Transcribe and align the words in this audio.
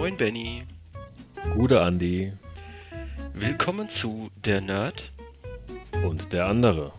Moin 0.00 0.16
Benny. 0.16 0.62
Gute 1.52 1.82
Andi. 1.82 2.32
Willkommen 3.34 3.90
zu 3.90 4.30
Der 4.34 4.62
Nerd. 4.62 5.12
Und 6.02 6.32
der 6.32 6.46
andere. 6.46 6.94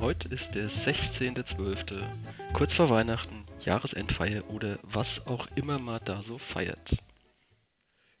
Heute 0.00 0.28
ist 0.28 0.54
der 0.54 0.70
16.12. 0.70 2.02
Kurz 2.54 2.72
vor 2.72 2.88
Weihnachten, 2.88 3.44
Jahresendfeier 3.60 4.48
oder 4.48 4.78
was 4.84 5.26
auch 5.26 5.48
immer 5.54 5.78
man 5.78 6.00
da 6.06 6.22
so 6.22 6.38
feiert. 6.38 6.96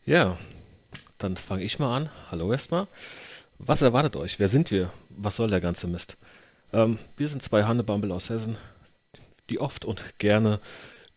Ja, 0.04 0.36
dann 1.16 1.38
fange 1.38 1.64
ich 1.64 1.78
mal 1.78 1.96
an. 1.96 2.10
Hallo 2.30 2.52
erstmal. 2.52 2.88
Was 3.58 3.80
erwartet 3.80 4.16
euch? 4.16 4.38
Wer 4.38 4.48
sind 4.48 4.70
wir? 4.70 4.92
Was 5.08 5.36
soll 5.36 5.48
der 5.48 5.62
ganze 5.62 5.86
Mist? 5.86 6.18
Ähm, 6.74 6.98
wir 7.16 7.28
sind 7.28 7.42
zwei 7.42 7.64
Hannebambel 7.64 8.12
aus 8.12 8.28
Hessen, 8.28 8.58
die 9.48 9.60
oft 9.60 9.86
und 9.86 10.18
gerne 10.18 10.60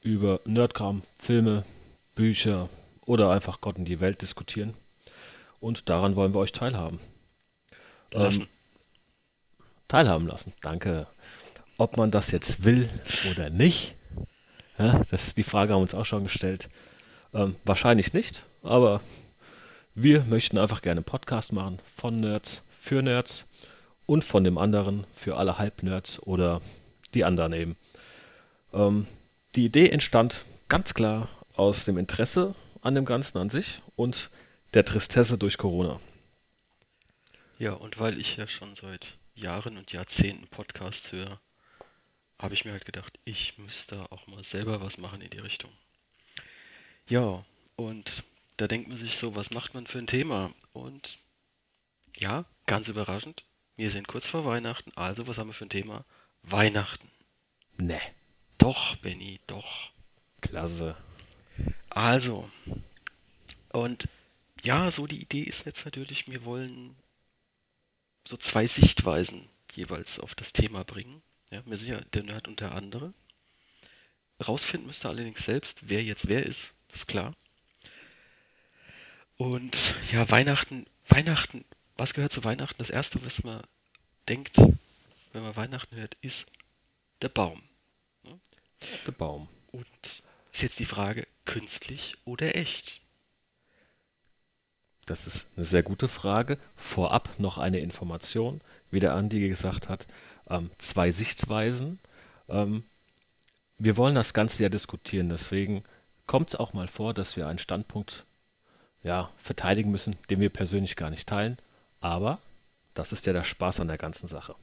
über 0.02 0.40
Nerdkram, 0.46 1.02
Filme, 1.18 1.66
Bücher 2.16 2.70
oder 3.10 3.32
einfach 3.32 3.60
Gott 3.60 3.78
und 3.78 3.86
die 3.86 4.02
Welt 4.02 4.22
diskutieren. 4.22 4.76
Und 5.60 5.90
daran 5.90 6.16
wollen 6.16 6.36
wir 6.36 6.40
euch 6.40 6.52
teilhaben. 6.52 7.00
Lassen. 8.12 8.44
Ähm, 8.44 8.48
teilhaben 9.88 10.28
lassen, 10.28 10.54
danke. 10.62 11.08
Ob 11.80 11.98
man 11.98 12.12
das 12.12 12.30
jetzt 12.30 12.64
will 12.64 12.88
oder 13.32 13.50
nicht, 13.50 13.96
ja, 14.78 15.02
das 15.10 15.28
ist 15.28 15.38
die 15.38 15.44
Frage, 15.44 15.74
haben 15.74 15.80
wir 15.80 15.84
uns 15.84 15.96
auch 15.96 16.06
schon 16.06 16.24
gestellt. 16.24 16.70
Ähm, 17.34 17.56
wahrscheinlich 17.66 18.14
nicht, 18.14 18.44
aber 18.62 19.02
wir 19.96 20.24
möchten 20.26 20.60
einfach 20.60 20.84
gerne 20.84 21.00
einen 21.00 21.06
Podcast 21.06 21.52
machen 21.52 21.80
von 21.96 22.20
Nerds 22.20 22.62
für 22.70 23.02
Nerds 23.02 23.46
und 24.06 24.24
von 24.24 24.44
dem 24.44 24.60
anderen 24.60 25.08
für 25.16 25.36
alle 25.36 25.58
Halbnerds 25.58 26.22
oder 26.22 26.62
die 27.16 27.26
anderen 27.26 27.54
eben. 27.54 27.76
Ähm, 28.72 29.08
die 29.56 29.66
Idee 29.66 29.90
entstand 29.90 30.46
ganz 30.68 30.94
klar 30.94 31.28
aus 31.56 31.86
dem 31.86 31.98
Interesse 31.98 32.54
an 32.82 32.96
dem 32.96 33.06
Ganzen 33.06 33.38
an 33.38 33.50
sich 33.50 33.82
und 33.96 34.30
der 34.74 34.86
Tristesse 34.86 35.38
durch 35.38 35.58
Corona. 35.58 36.00
Ja, 37.58 37.74
und 37.74 38.00
weil 38.00 38.20
ich 38.20 38.38
ja 38.38 38.48
schon 38.48 38.76
seit 38.76 39.18
Jahren 39.36 39.78
und 39.78 39.92
Jahrzehnten 39.92 40.48
Podcasts 40.48 41.12
höre, 41.12 41.40
habe 42.38 42.54
ich 42.54 42.64
mir 42.64 42.72
halt 42.72 42.86
gedacht, 42.86 43.20
ich 43.26 43.58
müsste 43.58 44.10
auch 44.12 44.28
mal 44.28 44.44
selber 44.44 44.80
was 44.82 44.98
machen 44.98 45.22
in 45.22 45.30
die 45.30 45.40
Richtung. 45.40 45.72
Ja, 47.08 47.44
und 47.76 48.24
da 48.58 48.68
denkt 48.68 48.88
man 48.88 48.98
sich 48.98 49.18
so, 49.18 49.36
was 49.36 49.52
macht 49.52 49.74
man 49.74 49.88
für 49.88 49.98
ein 49.98 50.08
Thema? 50.08 50.54
Und 50.72 51.18
ja, 52.18 52.46
ganz 52.66 52.88
überraschend, 52.88 53.44
wir 53.76 53.92
sind 53.92 54.08
kurz 54.08 54.28
vor 54.28 54.46
Weihnachten, 54.46 54.92
also 54.96 55.28
was 55.28 55.38
haben 55.38 55.48
wir 55.48 55.54
für 55.54 55.66
ein 55.66 55.70
Thema? 55.70 56.06
Weihnachten. 56.44 57.10
Ne. 57.78 58.00
Doch, 58.58 58.96
Benny, 58.98 59.40
doch. 59.48 59.92
Klasse. 60.42 60.96
Also, 61.90 62.50
und 63.72 64.08
ja, 64.64 64.92
so 64.92 65.08
die 65.08 65.22
Idee 65.22 65.42
ist 65.42 65.66
jetzt 65.66 65.86
natürlich, 65.86 66.28
wir 66.28 66.46
wollen 66.46 66.96
so 68.28 68.38
zwei 68.38 68.68
Sichtweisen 68.68 69.48
jeweils 69.74 70.20
auf 70.20 70.36
das 70.36 70.54
Thema 70.54 70.84
bringen. 70.84 71.22
Ja, 71.52 71.66
wir 71.66 71.78
sind 71.78 71.90
ja 71.90 72.02
der 72.14 72.24
Nerd 72.24 72.48
und 72.48 72.60
der 72.60 72.74
andere. 72.74 73.14
Rausfinden 74.46 74.88
müsst 74.88 75.06
ihr 75.06 75.10
allerdings 75.10 75.44
selbst, 75.44 75.90
wer 75.90 76.04
jetzt 76.04 76.28
wer 76.28 76.46
ist, 76.46 76.72
ist 76.94 77.08
klar. 77.08 77.36
Und 79.38 79.96
ja, 80.12 80.30
Weihnachten, 80.30 80.86
Weihnachten, 81.08 81.66
was 81.98 82.14
gehört 82.14 82.32
zu 82.32 82.44
Weihnachten? 82.44 82.78
Das 82.78 82.90
erste, 82.90 83.24
was 83.26 83.44
man 83.44 83.62
denkt, 84.28 84.58
wenn 84.58 85.44
man 85.44 85.56
Weihnachten 85.56 85.96
hört, 85.96 86.18
ist 86.22 86.46
der 87.22 87.30
Baum. 87.30 87.62
Der 89.06 89.12
Baum. 89.12 89.48
Und 89.72 89.88
ist 90.52 90.62
jetzt 90.62 90.80
die 90.80 90.86
Frage, 90.86 91.28
künstlich 91.50 92.16
oder 92.26 92.56
echt? 92.56 93.02
Das 95.08 95.26
ist 95.26 95.48
eine 95.56 95.66
sehr 95.66 95.82
gute 95.82 96.08
Frage. 96.08 96.60
Vorab 96.76 97.40
noch 97.40 97.58
eine 97.58 97.80
Information, 97.80 98.62
wie 98.92 99.00
der 99.00 99.16
Andi 99.16 99.48
gesagt 99.48 99.90
hat, 99.90 100.06
ähm, 100.48 100.70
zwei 100.78 101.10
Sichtweisen. 101.10 101.98
Ähm, 102.50 102.84
wir 103.80 103.98
wollen 103.98 104.14
das 104.14 104.36
Ganze 104.36 104.62
ja 104.62 104.70
diskutieren, 104.70 105.30
deswegen 105.30 105.84
kommt 106.28 106.50
es 106.50 106.56
auch 106.56 106.74
mal 106.74 106.88
vor, 106.88 107.16
dass 107.16 107.36
wir 107.36 107.48
einen 107.48 107.58
Standpunkt 107.58 108.26
ja, 109.02 109.32
verteidigen 109.38 109.90
müssen, 109.90 110.16
den 110.30 110.40
wir 110.40 110.52
persönlich 110.52 110.96
gar 110.96 111.10
nicht 111.10 111.28
teilen. 111.28 111.58
Aber 112.00 112.38
das 112.94 113.12
ist 113.12 113.26
ja 113.26 113.34
der 113.34 113.44
Spaß 113.44 113.80
an 113.80 113.88
der 113.88 113.98
ganzen 113.98 114.28
Sache. 114.28 114.54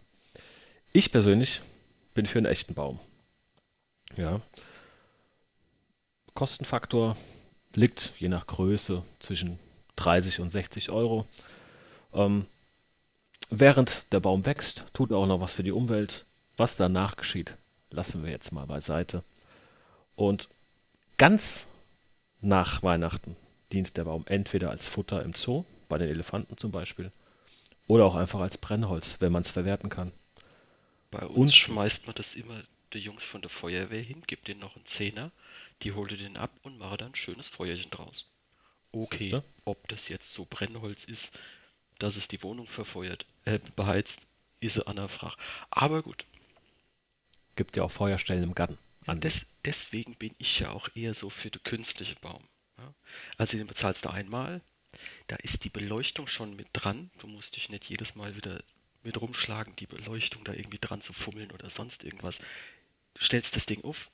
Ich 0.93 1.11
persönlich 1.11 1.63
bin 2.15 2.27
für 2.27 2.39
einen 2.39 2.47
echten 2.47 2.75
Baum. 2.75 3.01
Ja. 4.17 4.41
Kostenfaktor 6.37 7.17
liegt 7.75 8.13
je 8.19 8.29
nach 8.29 8.47
Größe 8.47 9.03
zwischen 9.19 9.59
30 9.97 10.41
und 10.41 10.51
60 10.51 10.91
Euro. 10.91 11.27
Ähm, 12.13 12.47
während 13.51 14.13
der 14.13 14.21
Baum 14.21 14.47
wächst, 14.47 14.85
tut 14.93 15.11
er 15.11 15.17
auch 15.17 15.27
noch 15.27 15.41
was 15.41 15.55
für 15.55 15.65
die 15.65 15.73
Umwelt. 15.73 16.25
Was 16.57 16.77
danach 16.77 17.17
geschieht, 17.17 17.57
lassen 17.91 18.23
wir 18.23 18.31
jetzt 18.31 18.53
mal 18.53 18.67
beiseite. 18.67 19.25
Und 20.15 20.49
ganz 21.19 21.67
nach 22.41 22.83
Weihnachten 22.83 23.37
dient 23.73 23.97
der 23.97 24.05
Baum 24.05 24.25
entweder 24.27 24.71
als 24.71 24.89
Futter 24.89 25.23
im 25.23 25.35
Zoo, 25.35 25.65
bei 25.89 25.99
den 25.99 26.09
Elefanten 26.09 26.57
zum 26.57 26.71
Beispiel, 26.71 27.11
oder 27.87 28.05
auch 28.05 28.15
einfach 28.15 28.41
als 28.41 28.59
Brennholz, 28.59 29.17
wenn 29.21 29.33
man 29.33 29.43
es 29.43 29.51
verwerten 29.51 29.91
kann. 29.91 30.13
Bei 31.11 31.27
uns 31.27 31.37
Und 31.37 31.55
schmeißt 31.55 32.07
man 32.07 32.15
das 32.15 32.35
immer 32.35 32.63
die 32.93 32.99
Jungs 32.99 33.25
von 33.25 33.43
der 33.43 33.51
Feuerwehr 33.51 34.03
hin, 34.03 34.23
gibt 34.27 34.49
denen 34.49 34.61
noch 34.61 34.77
einen 34.77 34.87
Zehner, 34.87 35.31
die 35.83 35.93
holte 35.93 36.17
den 36.17 36.37
ab 36.37 36.53
und 36.63 36.79
mache 36.79 36.97
dann 36.97 37.13
ein 37.13 37.15
schönes 37.15 37.49
Feuerchen 37.49 37.91
draus. 37.91 38.31
Okay, 38.93 39.19
Siehste? 39.19 39.45
ob 39.65 39.89
das 39.89 40.09
jetzt 40.09 40.33
so 40.33 40.47
Brennholz 40.49 41.05
ist, 41.05 41.39
dass 41.99 42.17
es 42.17 42.29
die 42.29 42.43
Wohnung 42.43 42.67
verfeuert, 42.67 43.27
äh, 43.45 43.59
beheizt, 43.75 44.27
ist 44.61 44.79
eine 44.79 44.87
andere 44.87 45.09
Frage. 45.09 45.37
Aber 45.71 46.03
gut. 46.03 46.25
Gibt 47.57 47.77
ja 47.77 47.85
auch 47.85 47.91
Feuerstellen 47.91 48.43
im 48.43 48.55
Garten. 48.55 48.79
Des, 49.07 49.47
deswegen 49.65 50.15
bin 50.17 50.35
ich 50.39 50.59
ja 50.59 50.71
auch 50.71 50.89
eher 50.95 51.15
so 51.15 51.31
für 51.31 51.51
den 51.51 51.63
künstlichen 51.63 52.17
Baum. 52.21 52.43
Ja? 52.79 52.93
Also 53.39 53.57
den 53.57 53.67
bezahlst 53.67 54.05
du 54.05 54.11
einmal, 54.11 54.63
da 55.29 55.37
ist 55.37 55.65
die 55.65 55.71
Beleuchtung 55.71 56.27
schon 56.27 56.57
mit 56.57 56.69
dran. 56.73 57.11
Du 57.19 57.27
musst 57.27 57.57
dich 57.57 57.69
nicht 57.69 57.85
jedes 57.85 58.15
Mal 58.15 58.37
wieder 58.37 58.63
mit 59.03 59.21
rumschlagen, 59.21 59.77
die 59.77 59.87
Beleuchtung 59.87 60.45
da 60.45 60.53
irgendwie 60.53 60.79
dran 60.81 61.01
zu 61.01 61.13
fummeln 61.13 61.53
oder 61.53 61.71
sonst 61.71 62.05
irgendwas. 62.05 62.41
Du 63.15 63.25
stellst 63.25 63.55
das 63.57 63.67
Ding 63.67 63.85
auf, 63.85 64.11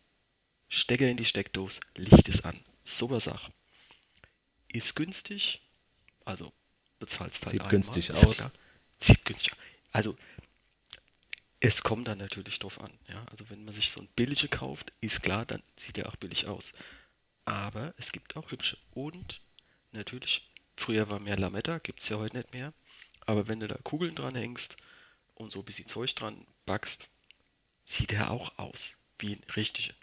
Stecker 0.75 1.07
in 1.07 1.19
die 1.19 1.27
Steckdose, 1.27 1.81
Licht 1.97 2.31
ist 2.31 2.47
an. 2.47 2.65
Super 2.83 3.21
Sache. 3.21 3.53
Ist 4.69 4.97
günstig, 4.97 5.61
also 6.25 6.51
bezahlst 6.99 7.45
halt 7.45 7.53
Sieht 7.53 7.61
einmal. 7.61 7.71
günstig 7.71 8.11
aus. 8.11 8.37
Klar. 8.37 8.53
Sieht 8.99 9.23
günstig 9.27 9.53
aus. 9.53 9.59
Also 9.91 10.17
es 11.61 11.83
kommt 11.83 12.09
dann 12.09 12.17
natürlich 12.17 12.59
drauf 12.59 12.81
an. 12.81 12.91
Ja? 13.07 13.23
Also 13.31 13.51
wenn 13.51 13.67
man 13.67 13.75
sich 13.75 13.91
so 13.91 14.01
ein 14.01 14.09
billige 14.17 14.49
kauft, 14.49 14.95
ist 15.03 15.23
klar, 15.23 15.45
dann 15.45 15.63
sieht 15.77 15.99
er 15.99 16.09
auch 16.09 16.17
billig 16.17 16.47
aus. 16.47 16.73
Aber 17.45 17.93
es 17.99 18.11
gibt 18.11 18.35
auch 18.37 18.51
hübsche. 18.51 18.79
Und 18.93 19.43
natürlich, 19.91 20.51
früher 20.75 21.11
war 21.11 21.21
mehr 21.21 21.37
Lametta, 21.37 21.81
gibt 21.81 22.01
es 22.01 22.09
ja 22.09 22.17
heute 22.17 22.39
nicht 22.39 22.55
mehr. 22.55 22.73
Aber 23.27 23.47
wenn 23.47 23.61
du 23.61 23.69
da 23.69 23.77
Kugeln 23.85 24.15
dran 24.15 24.37
hängst 24.37 24.79
und 25.35 25.53
so 25.53 25.59
ein 25.59 25.67
bisschen 25.67 25.87
Zeug 25.87 26.15
dran 26.15 26.47
backst, 26.65 27.11
sieht 27.85 28.13
er 28.15 28.31
auch 28.31 28.57
aus 28.59 28.97
wie 29.19 29.35
ein 29.35 29.45
richtiger. 29.55 29.95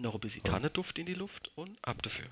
Noch 0.00 0.14
ein 0.14 0.20
bisschen 0.20 0.42
Tanneduft 0.42 0.98
in 0.98 1.04
die 1.04 1.14
Luft 1.14 1.52
und 1.56 1.76
ab 1.82 2.02
dafür. 2.02 2.26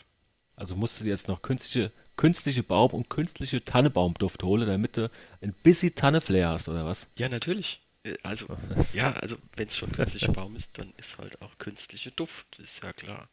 Also 0.56 0.74
musst 0.74 0.98
du 0.98 1.04
dir 1.04 1.10
jetzt 1.10 1.28
noch 1.28 1.42
künstliche, 1.42 1.92
künstliche 2.16 2.62
Baum- 2.62 2.92
und 2.92 3.10
künstliche 3.10 3.62
Tannebaumduft 3.62 4.42
holen, 4.42 4.66
damit 4.66 4.96
du 4.96 5.10
ein 5.42 5.52
bisschen 5.52 5.94
Tanneflair 5.94 6.48
hast, 6.48 6.68
oder 6.68 6.86
was? 6.86 7.08
Ja, 7.16 7.28
natürlich. 7.28 7.80
Äh, 8.04 8.14
also, 8.22 8.46
ja, 8.94 9.12
also 9.12 9.36
wenn 9.54 9.68
es 9.68 9.76
schon 9.76 9.92
künstlicher 9.92 10.32
Baum 10.32 10.56
ist, 10.56 10.78
dann 10.78 10.94
ist 10.96 11.18
halt 11.18 11.40
auch 11.42 11.58
künstliche 11.58 12.10
Duft, 12.10 12.58
ist 12.58 12.82
ja 12.82 12.92
klar. 12.94 13.28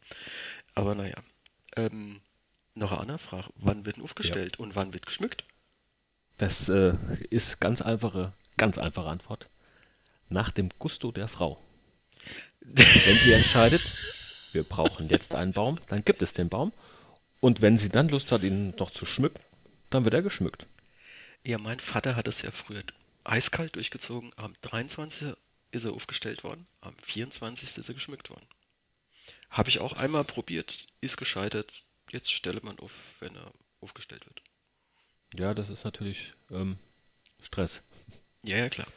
Aber 0.73 0.95
naja. 0.95 1.15
Ähm, 1.77 2.19
noch 2.73 2.91
eine 2.91 3.01
andere 3.01 3.19
Frage. 3.19 3.49
Wann 3.55 3.85
wird 3.85 4.01
aufgestellt 4.01 4.57
ja. 4.59 4.63
und 4.63 4.75
wann 4.75 4.93
wird 4.93 5.05
geschmückt? 5.05 5.45
Das 6.37 6.67
äh, 6.67 6.93
ist 7.29 7.61
ganz 7.61 7.81
einfache, 7.81 8.33
ganz 8.57 8.77
einfache 8.77 9.07
Antwort. 9.07 9.49
Nach 10.27 10.51
dem 10.51 10.69
Gusto 10.77 11.13
der 11.13 11.29
Frau. 11.29 11.61
Wenn 12.59 13.19
sie 13.19 13.31
entscheidet, 13.31 13.81
wir 14.55 14.63
brauchen 14.63 15.07
jetzt 15.09 15.35
einen 15.35 15.53
Baum, 15.53 15.79
dann 15.87 16.03
gibt 16.03 16.23
es 16.23 16.33
den 16.33 16.49
Baum. 16.49 16.73
Und 17.41 17.61
wenn 17.61 17.77
sie 17.77 17.89
dann 17.89 18.09
Lust 18.09 18.31
hat, 18.31 18.41
ihn 18.41 18.73
noch 18.79 18.89
zu 18.89 19.05
schmücken, 19.05 19.39
dann 19.91 20.03
wird 20.03 20.15
er 20.15 20.23
geschmückt. 20.23 20.65
Ja, 21.43 21.59
mein 21.59 21.79
Vater 21.79 22.15
hat 22.15 22.27
es 22.27 22.41
ja 22.41 22.49
früher 22.49 22.83
eiskalt 23.23 23.75
durchgezogen. 23.75 24.31
Am 24.35 24.55
23. 24.61 25.35
ist 25.71 25.85
er 25.85 25.93
aufgestellt 25.93 26.43
worden, 26.43 26.65
am 26.81 26.95
24. 27.03 27.77
ist 27.77 27.87
er 27.87 27.93
geschmückt 27.93 28.31
worden. 28.31 28.47
Habe 29.51 29.69
ich 29.69 29.79
auch 29.79 29.93
einmal 29.93 30.23
probiert, 30.23 30.87
ist 31.01 31.17
gescheitert. 31.17 31.83
Jetzt 32.11 32.31
stelle 32.31 32.61
man 32.63 32.79
auf, 32.79 32.91
wenn 33.19 33.35
er 33.35 33.51
aufgestellt 33.81 34.25
wird. 34.25 34.41
Ja, 35.37 35.53
das 35.53 35.69
ist 35.69 35.83
natürlich 35.83 36.33
ähm, 36.49 36.77
Stress. 37.41 37.83
Ja, 38.43 38.57
ja, 38.57 38.69
klar. 38.69 38.87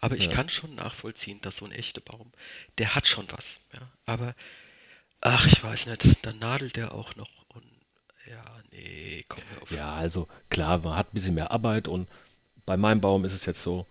Aber 0.00 0.16
ich 0.16 0.26
ja. 0.26 0.32
kann 0.32 0.48
schon 0.48 0.74
nachvollziehen, 0.74 1.40
dass 1.40 1.58
so 1.58 1.64
ein 1.64 1.72
echter 1.72 2.00
Baum, 2.00 2.32
der 2.78 2.94
hat 2.94 3.06
schon 3.06 3.26
was. 3.30 3.60
Ja? 3.72 3.80
Aber, 4.04 4.34
ach, 5.20 5.46
ich 5.46 5.62
weiß 5.62 5.86
nicht, 5.86 6.24
dann 6.24 6.38
nadelt 6.38 6.76
der 6.76 6.94
auch 6.94 7.14
noch. 7.16 7.30
Und 7.48 7.64
ja, 8.26 8.44
nee, 8.70 9.24
komm 9.28 9.42
hör 9.52 9.62
auf. 9.62 9.70
Ja, 9.70 9.94
also 9.94 10.28
klar, 10.50 10.78
man 10.78 10.96
hat 10.96 11.08
ein 11.08 11.14
bisschen 11.14 11.34
mehr 11.34 11.50
Arbeit 11.50 11.88
und 11.88 12.08
bei 12.64 12.76
meinem 12.76 13.00
Baum 13.00 13.24
ist 13.24 13.32
es 13.32 13.46
jetzt 13.46 13.62
so, 13.62 13.86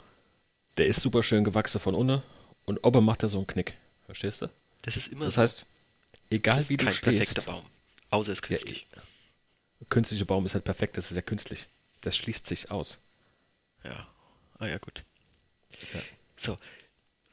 der 0.77 0.87
ist 0.87 1.01
super 1.01 1.23
schön 1.23 1.43
gewachsen 1.43 1.79
von 1.79 1.95
unten 1.95 2.21
und 2.65 2.83
oben 2.85 3.03
macht 3.05 3.23
er 3.23 3.29
so 3.29 3.37
einen 3.37 3.47
Knick. 3.47 3.77
Verstehst 4.05 4.41
du? 4.41 4.49
Das 4.81 4.97
ist 4.97 5.07
immer 5.07 5.25
Das 5.25 5.35
so. 5.35 5.41
heißt, 5.41 5.65
egal 6.29 6.57
Das 6.57 6.69
wie 6.69 6.73
ist 6.75 6.81
du 6.81 6.85
kein 6.85 6.95
perfekter 6.95 7.41
stehst, 7.41 7.47
Baum. 7.47 7.65
Außer 8.09 8.31
es 8.33 8.39
ist 8.39 8.41
künstlich. 8.43 8.87
künstlicher 9.89 10.25
Baum 10.25 10.45
ist 10.45 10.53
halt 10.53 10.63
perfekt, 10.63 10.97
das 10.97 11.09
ist 11.11 11.15
ja 11.15 11.21
künstlich. 11.21 11.67
Das 12.01 12.15
schließt 12.17 12.45
sich 12.45 12.69
aus. 12.71 12.99
Ja. 13.83 14.07
Ah 14.59 14.67
ja, 14.67 14.77
gut. 14.77 15.03
Ja. 15.93 16.01
So, 16.37 16.57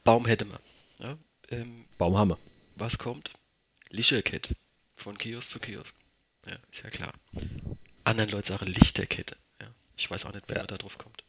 Baum 0.03 0.25
hätte 0.25 0.45
man. 0.45 0.59
Ja? 0.99 1.17
Ähm, 1.49 1.85
Baumhammer. 1.97 2.37
was 2.75 2.97
kommt? 2.97 3.31
Lichterkette. 3.93 4.55
Von 4.95 5.17
Kiosk 5.17 5.51
zu 5.51 5.59
Kiosk. 5.59 5.95
Ja, 6.47 6.55
ist 6.71 6.83
ja 6.83 6.89
klar. 6.89 7.13
Anderen 8.03 8.31
Leute 8.31 8.47
sagen 8.49 8.65
Lichterkette. 8.65 9.37
Ja, 9.61 9.67
ich 9.95 10.09
weiß 10.09 10.25
auch 10.25 10.33
nicht, 10.33 10.45
wer 10.47 10.57
Ja. 10.57 10.67
da 10.67 10.77
drauf 10.77 10.97
kommt. 10.97 11.23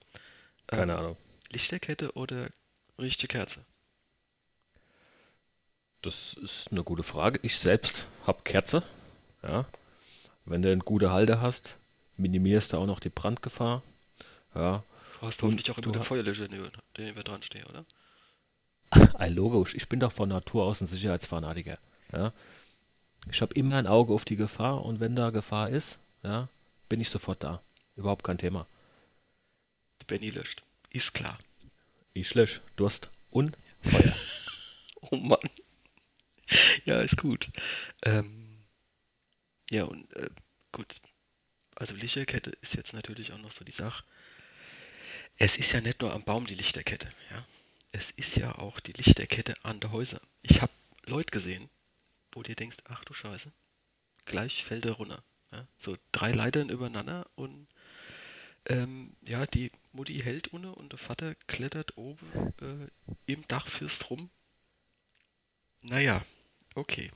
Keine 0.66 0.92
Ähm, 0.94 0.98
Ahnung. 0.98 1.16
Lichterkette 1.50 2.12
oder 2.12 2.48
richtige 2.98 3.28
Kerze? 3.28 3.64
Das 6.02 6.34
ist 6.34 6.72
eine 6.72 6.82
gute 6.82 7.02
Frage. 7.02 7.38
Ich 7.42 7.58
selbst 7.58 8.06
habe 8.26 8.42
Kerze. 8.44 8.82
Ja. 9.42 9.66
Wenn 10.46 10.62
du 10.62 10.70
einen 10.72 10.80
guten 10.80 11.10
Halter 11.10 11.40
hast, 11.40 11.76
minimierst 12.16 12.72
du 12.72 12.78
auch 12.78 12.86
noch 12.86 13.00
die 13.00 13.10
Brandgefahr. 13.10 13.82
Ja. 14.54 14.82
Du 15.20 15.26
hast 15.26 15.42
hoffentlich 15.42 15.70
auch 15.70 15.78
immer 15.78 15.92
den 15.92 16.02
Feuerlöscher, 16.02 16.48
den 16.48 16.70
den 16.96 17.16
wir 17.16 17.24
dran 17.24 17.42
stehen, 17.42 17.64
oder? 17.64 17.84
Ein 19.18 19.34
logisch. 19.34 19.74
Ich 19.74 19.88
bin 19.88 20.00
doch 20.00 20.12
von 20.12 20.28
Natur 20.28 20.64
aus 20.64 20.80
ein 20.80 20.86
Sicherheitsfanatiker. 20.86 21.78
Ja. 22.12 22.32
Ich 23.30 23.40
habe 23.40 23.54
immer 23.54 23.76
ein 23.76 23.86
Auge 23.86 24.12
auf 24.12 24.24
die 24.24 24.36
Gefahr 24.36 24.84
und 24.84 25.00
wenn 25.00 25.16
da 25.16 25.30
Gefahr 25.30 25.70
ist, 25.70 25.98
ja, 26.22 26.48
bin 26.88 27.00
ich 27.00 27.10
sofort 27.10 27.42
da. 27.42 27.62
Überhaupt 27.96 28.24
kein 28.24 28.38
Thema. 28.38 28.66
Benny 30.06 30.28
löscht. 30.28 30.62
Ist 30.90 31.14
klar. 31.14 31.38
Ich 32.12 32.34
lösch 32.34 32.60
Durst 32.76 33.10
und 33.30 33.56
Feuer. 33.80 34.14
Oh 35.00 35.16
Mann. 35.16 35.38
Ja, 36.84 37.00
ist 37.00 37.16
gut. 37.16 37.48
Ähm, 38.02 38.64
ja, 39.70 39.84
und 39.84 40.12
äh, 40.14 40.30
gut. 40.72 41.00
Also 41.74 41.94
Lichterkette 41.94 42.50
ist 42.60 42.74
jetzt 42.74 42.92
natürlich 42.92 43.32
auch 43.32 43.38
noch 43.38 43.52
so 43.52 43.64
die 43.64 43.72
Sache. 43.72 44.04
Es 45.36 45.56
ist 45.56 45.72
ja 45.72 45.80
nicht 45.80 46.00
nur 46.00 46.12
am 46.12 46.22
Baum 46.22 46.46
die 46.46 46.54
Lichterkette, 46.54 47.08
ja. 47.30 47.44
Es 47.90 48.10
ist 48.10 48.36
ja 48.36 48.56
auch 48.58 48.80
die 48.80 48.92
Lichterkette 48.92 49.54
an 49.62 49.80
der 49.80 49.92
Häuser. 49.92 50.20
Ich 50.42 50.60
habe 50.60 50.72
Leute 51.06 51.30
gesehen, 51.30 51.68
wo 52.34 52.42
du 52.42 52.54
denkst, 52.54 52.78
ach 52.84 53.04
du 53.04 53.14
Scheiße, 53.14 53.52
gleich 54.24 54.64
fällt 54.64 54.84
er 54.86 54.92
runter. 54.92 55.22
Ja? 55.52 55.66
So 55.78 55.96
drei 56.12 56.32
Leitern 56.32 56.68
übereinander 56.68 57.26
und 57.34 57.68
ähm, 58.66 59.14
ja, 59.22 59.46
die 59.46 59.70
Mutti 59.92 60.18
hält 60.18 60.48
unten 60.48 60.72
und 60.72 60.92
der 60.92 60.98
Vater 60.98 61.34
klettert 61.46 61.96
oben 61.98 62.52
äh, 62.60 62.88
im 63.26 63.46
Dachfirst 63.46 64.08
rum. 64.10 64.30
Naja, 65.82 66.24
okay. 66.74 67.10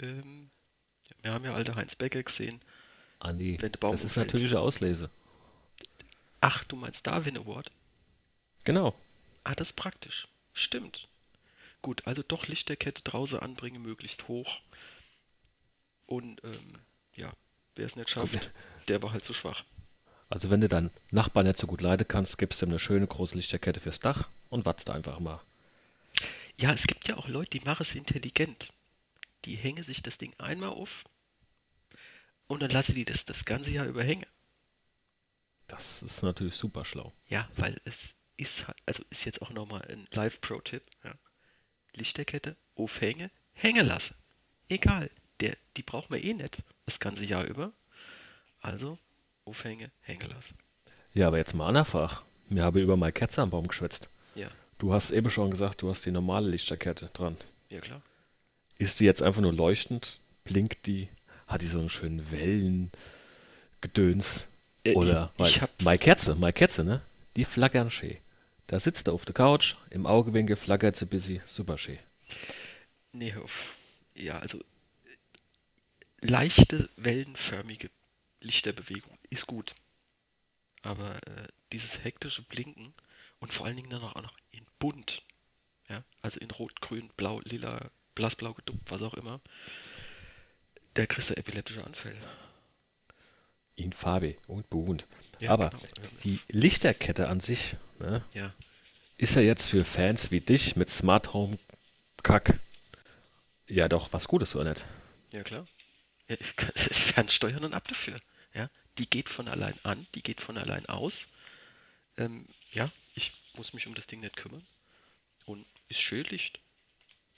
Ähm, 0.00 0.50
wir 1.22 1.32
haben 1.32 1.44
ja 1.44 1.54
alte 1.54 1.76
Heinz 1.76 1.94
Becker 1.94 2.22
gesehen. 2.22 2.60
Andi, 3.20 3.56
Wenn 3.60 3.72
der 3.72 3.78
Baum 3.78 3.92
das 3.92 4.00
ist 4.00 4.12
umfällt. 4.12 4.28
natürliche 4.28 4.58
Auslese. 4.58 5.10
Ach, 6.40 6.64
du 6.64 6.74
meinst 6.74 7.06
Darwin 7.06 7.36
Award? 7.36 7.70
Genau. 8.64 8.94
Ah, 9.44 9.54
das 9.54 9.68
ist 9.68 9.74
praktisch. 9.76 10.26
Stimmt. 10.52 11.08
Gut, 11.82 12.06
also 12.06 12.22
doch 12.22 12.46
Lichterkette 12.46 13.02
draußen 13.02 13.38
anbringen, 13.38 13.82
möglichst 13.82 14.28
hoch. 14.28 14.60
Und 16.06 16.42
ähm, 16.44 16.78
ja, 17.14 17.32
wer 17.76 17.86
es 17.86 17.96
nicht 17.96 18.10
schafft, 18.10 18.50
der 18.88 19.02
war 19.02 19.12
halt 19.12 19.24
zu 19.24 19.32
schwach. 19.32 19.64
Also 20.28 20.50
wenn 20.50 20.60
du 20.60 20.68
deinen 20.68 20.90
Nachbarn 21.10 21.46
nicht 21.46 21.58
so 21.58 21.66
gut 21.66 21.80
leiden 21.80 22.06
kannst, 22.06 22.38
gibst 22.38 22.60
du 22.60 22.66
ihm 22.66 22.70
eine 22.70 22.78
schöne 22.78 23.06
große 23.06 23.36
Lichterkette 23.36 23.80
fürs 23.80 24.00
Dach 24.00 24.28
und 24.48 24.66
watzt 24.66 24.90
einfach 24.90 25.18
mal. 25.18 25.40
Ja, 26.56 26.72
es 26.72 26.86
gibt 26.86 27.08
ja 27.08 27.16
auch 27.16 27.28
Leute, 27.28 27.58
die 27.58 27.64
machen 27.64 27.82
es 27.82 27.94
intelligent. 27.94 28.72
Die 29.44 29.56
hängen 29.56 29.82
sich 29.82 30.02
das 30.02 30.18
Ding 30.18 30.34
einmal 30.38 30.68
auf 30.70 31.04
und 32.46 32.60
dann 32.60 32.70
lassen 32.70 32.94
die 32.94 33.04
das 33.04 33.24
das 33.24 33.44
ganze 33.44 33.70
Jahr 33.70 33.86
über 33.86 34.04
hängen. 34.04 34.26
Das 35.66 36.02
ist 36.02 36.22
natürlich 36.22 36.56
super 36.56 36.84
schlau. 36.84 37.12
Ja, 37.26 37.48
weil 37.56 37.80
es 37.84 38.14
ist 38.36 38.66
halt, 38.66 38.76
also 38.86 39.04
ist 39.08 39.24
jetzt 39.24 39.40
auch 39.40 39.50
nochmal 39.50 39.82
ein 39.82 40.08
Live-Pro-Tipp. 40.10 40.84
Ja. 41.04 41.14
Lichterkette, 41.94 42.56
aufhänge, 42.76 43.30
hängen 43.54 43.86
lassen. 43.86 44.14
Egal, 44.68 45.10
der, 45.40 45.56
die 45.76 45.82
braucht 45.82 46.10
man 46.10 46.20
eh 46.22 46.34
nicht 46.34 46.58
das 46.86 47.00
ganze 47.00 47.24
Jahr 47.24 47.44
über. 47.44 47.72
Also 48.60 48.98
aufhänge, 49.44 49.90
hängen 50.02 50.28
lassen. 50.30 50.56
Ja, 51.14 51.26
aber 51.28 51.38
jetzt 51.38 51.54
mal 51.54 51.66
Anna-Fach. 51.68 52.22
Wir 52.48 52.64
haben 52.64 52.78
über 52.80 52.96
meine 52.96 53.12
Kerze 53.12 53.42
am 53.42 53.50
Baum 53.50 53.66
geschwätzt. 53.68 54.08
Ja, 54.34 54.48
Du 54.78 54.92
hast 54.94 55.10
eben 55.10 55.28
schon 55.30 55.50
gesagt, 55.50 55.82
du 55.82 55.90
hast 55.90 56.06
die 56.06 56.10
normale 56.10 56.48
Lichterkette 56.48 57.10
dran. 57.12 57.36
ja 57.68 57.80
klar. 57.80 58.00
Ist 58.78 58.98
die 59.00 59.04
jetzt 59.04 59.20
einfach 59.22 59.42
nur 59.42 59.52
leuchtend? 59.52 60.18
Blinkt 60.44 60.86
die? 60.86 61.08
Hat 61.46 61.60
die 61.60 61.66
so 61.66 61.78
einen 61.80 61.90
schönen 61.90 62.30
Wellengedöns? 62.30 64.46
Äh, 64.84 64.94
Oder, 64.94 65.32
ich- 65.38 65.60
ich 65.78 65.84
meine 65.84 65.98
Kerze, 65.98 66.34
meine 66.34 66.52
Kerze, 66.54 66.82
ne? 66.84 67.02
Die 67.36 67.44
flackern 67.44 67.90
schön. 67.90 68.16
Da 68.70 68.78
sitzt 68.78 69.08
er 69.08 69.14
auf 69.14 69.24
der 69.24 69.34
Couch, 69.34 69.74
im 69.90 70.06
Augewinkel 70.06 70.54
flackert 70.54 70.94
sie 70.94 71.04
busy, 71.04 71.42
super 71.44 71.76
schön. 71.76 71.98
Nee, 73.10 73.34
auf. 73.34 73.74
Ja, 74.14 74.38
also 74.38 74.62
leichte, 76.20 76.88
wellenförmige 76.94 77.90
Lichterbewegung 78.40 79.18
ist 79.28 79.48
gut. 79.48 79.74
Aber 80.82 81.16
äh, 81.16 81.48
dieses 81.72 82.04
hektische 82.04 82.42
Blinken 82.42 82.94
und 83.40 83.52
vor 83.52 83.66
allen 83.66 83.74
Dingen 83.74 83.90
dann 83.90 84.04
auch 84.04 84.22
noch 84.22 84.36
in 84.52 84.64
bunt, 84.78 85.24
ja, 85.88 86.04
also 86.22 86.38
in 86.38 86.52
rot, 86.52 86.80
grün, 86.80 87.10
blau, 87.16 87.40
lila, 87.40 87.90
blassblau 88.14 88.54
geduppt, 88.54 88.88
was 88.88 89.02
auch 89.02 89.14
immer, 89.14 89.40
da 90.94 91.06
kriegst 91.06 91.30
du 91.30 91.36
epileptische 91.36 91.82
Anfälle. 91.82 92.20
In 93.82 93.92
Farbe 93.92 94.36
und 94.46 94.68
bunt. 94.70 95.06
Ja, 95.40 95.50
Aber 95.52 95.70
genau. 95.70 95.82
die 96.24 96.38
Lichterkette 96.48 97.28
an 97.28 97.40
sich 97.40 97.76
ne, 97.98 98.24
Ja, 98.34 98.52
ist 99.16 99.36
ja 99.36 99.42
jetzt 99.42 99.68
für 99.70 99.84
Fans 99.84 100.30
wie 100.30 100.40
dich 100.40 100.76
mit 100.76 100.90
Smart 100.90 101.32
Home 101.32 101.58
Kack 102.22 102.58
ja 103.68 103.88
doch 103.88 104.12
was 104.12 104.28
Gutes, 104.28 104.54
oder 104.54 104.70
nicht? 104.70 104.84
ja 105.32 105.42
klar. 105.42 105.66
Ja, 106.28 106.36
ich 106.38 106.56
kann- 106.56 106.72
Fernsteuern 106.76 107.64
und 107.64 107.72
ab 107.74 107.88
dafür. 107.88 108.18
Ja, 108.54 108.68
die 108.98 109.08
geht 109.08 109.28
von 109.28 109.48
allein 109.48 109.74
an, 109.84 110.06
die 110.14 110.22
geht 110.22 110.40
von 110.40 110.58
allein 110.58 110.84
aus. 110.86 111.28
Ähm, 112.18 112.46
ja, 112.72 112.90
ich 113.14 113.32
muss 113.54 113.72
mich 113.72 113.86
um 113.86 113.94
das 113.94 114.06
Ding 114.06 114.20
nicht 114.20 114.36
kümmern. 114.36 114.66
Und 115.46 115.64
ist 115.88 116.00
schön 116.00 116.24
Licht. 116.26 116.60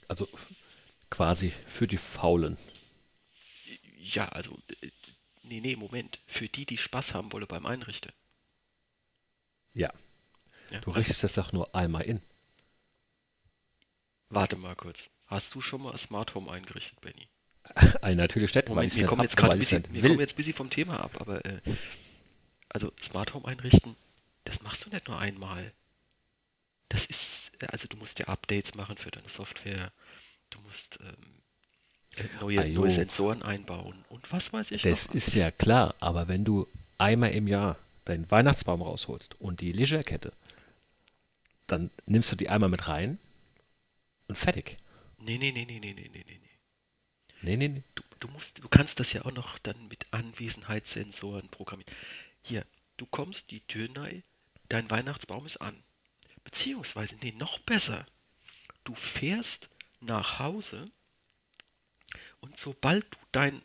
Also 0.09 0.27
quasi 1.09 1.53
für 1.67 1.87
die 1.87 1.97
Faulen. 1.97 2.57
Ja, 3.97 4.27
also, 4.29 4.57
äh, 4.81 4.89
nee, 5.43 5.59
nee, 5.59 5.75
Moment. 5.75 6.19
Für 6.27 6.47
die, 6.47 6.65
die 6.65 6.77
Spaß 6.77 7.13
haben 7.13 7.31
wollen 7.31 7.47
beim 7.47 7.65
Einrichten. 7.65 8.11
Ja. 9.73 9.91
Ja, 10.71 10.79
Du 10.79 10.91
richtest 10.91 11.23
das 11.23 11.33
doch 11.33 11.51
nur 11.51 11.73
einmal 11.75 12.03
in. 12.03 12.21
Warte 14.29 14.55
mal 14.55 14.75
kurz. 14.75 15.11
Hast 15.27 15.53
du 15.55 15.61
schon 15.61 15.83
mal 15.83 15.91
ein 15.91 15.97
Smart 15.97 16.33
Home 16.35 16.51
eingerichtet, 16.51 16.99
Benny? 17.01 17.27
Ein 18.01 18.17
natürlich 18.17 18.53
nicht, 18.55 18.69
Moment, 18.69 18.95
wir 18.97 19.07
kommen 19.07 19.19
hab, 19.19 19.25
jetzt 19.25 19.37
gerade 19.37 19.51
weil 19.51 19.57
ein 19.57 19.61
ich's 19.61 19.69
bisschen, 19.69 19.93
wir 19.93 20.01
kommen 20.01 20.19
jetzt 20.19 20.33
ein 20.33 20.37
bisschen 20.37 20.53
vom 20.53 20.69
Thema 20.69 20.99
ab, 20.99 21.21
aber 21.21 21.45
äh, 21.45 21.61
also 22.69 22.91
Smart 23.01 23.33
Home 23.33 23.45
einrichten, 23.47 23.95
das 24.43 24.61
machst 24.61 24.85
du 24.85 24.89
nicht 24.89 25.07
nur 25.07 25.17
einmal. 25.17 25.71
Das 26.89 27.05
ist, 27.05 27.51
äh, 27.61 27.67
also 27.67 27.87
du 27.87 27.97
musst 27.97 28.19
ja 28.19 28.27
Updates 28.27 28.75
machen 28.75 28.97
für 28.97 29.11
deine 29.11 29.29
Software, 29.29 29.91
du 30.49 30.59
musst 30.61 30.99
ähm, 31.01 31.07
äh, 31.07 31.42
neue, 32.41 32.69
neue 32.69 32.91
Sensoren 32.91 33.41
einbauen 33.41 34.03
und 34.09 34.31
was 34.31 34.53
weiß 34.53 34.71
ich 34.71 34.81
Das 34.81 35.07
noch. 35.07 35.15
ist 35.15 35.33
ja 35.33 35.51
klar, 35.51 35.95
aber 35.99 36.27
wenn 36.27 36.43
du 36.45 36.67
einmal 36.97 37.31
im 37.31 37.47
Jahr 37.47 37.77
deinen 38.05 38.29
Weihnachtsbaum 38.29 38.81
rausholst 38.81 39.39
und 39.39 39.61
die 39.61 39.71
Lichterkette, 39.71 40.33
dann 41.67 41.89
nimmst 42.05 42.31
du 42.31 42.35
die 42.35 42.49
einmal 42.49 42.69
mit 42.69 42.87
rein 42.87 43.17
und 44.27 44.37
fertig. 44.37 44.77
Nee, 45.19 45.37
nee, 45.37 45.51
nee, 45.51 45.65
nee, 45.65 45.79
nee, 45.79 45.93
nee, 45.93 46.09
nee, 46.13 46.25
nee. 46.27 46.39
Nee, 47.41 47.57
nee, 47.57 47.67
nee. 47.67 47.83
Du, 47.95 48.03
du 48.19 48.27
musst, 48.29 48.63
du 48.63 48.67
kannst 48.69 48.99
das 48.99 49.13
ja 49.13 49.25
auch 49.25 49.31
noch 49.31 49.57
dann 49.59 49.87
mit 49.87 50.05
Anwesenheitssensoren 50.11 51.49
programmieren. 51.49 51.93
Hier, 52.41 52.65
du 52.97 53.05
kommst 53.05 53.51
die 53.51 53.61
Tür 53.61 53.89
rein, 53.95 54.23
dein 54.69 54.89
Weihnachtsbaum 54.89 55.45
ist 55.45 55.57
an. 55.57 55.75
Beziehungsweise, 56.43 57.15
nee, 57.21 57.33
noch 57.37 57.59
besser. 57.59 58.05
Du 58.83 58.95
fährst 58.95 59.69
nach 60.01 60.39
Hause 60.39 60.89
und 62.43 62.59
sobald 62.59 63.05
du 63.09 63.17
dein 63.31 63.61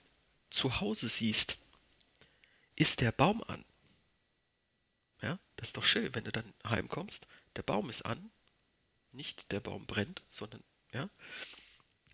Zuhause 0.50 1.08
siehst, 1.08 1.58
ist 2.76 3.00
der 3.00 3.10
Baum 3.10 3.42
an. 3.42 3.64
Ja, 5.20 5.40
das 5.56 5.70
ist 5.70 5.76
doch 5.76 5.82
schön, 5.82 6.14
wenn 6.14 6.22
du 6.22 6.30
dann 6.30 6.54
heimkommst, 6.64 7.26
der 7.56 7.64
Baum 7.64 7.90
ist 7.90 8.06
an, 8.06 8.30
nicht 9.10 9.50
der 9.50 9.58
Baum 9.58 9.84
brennt, 9.86 10.22
sondern, 10.28 10.62
ja, 10.92 11.10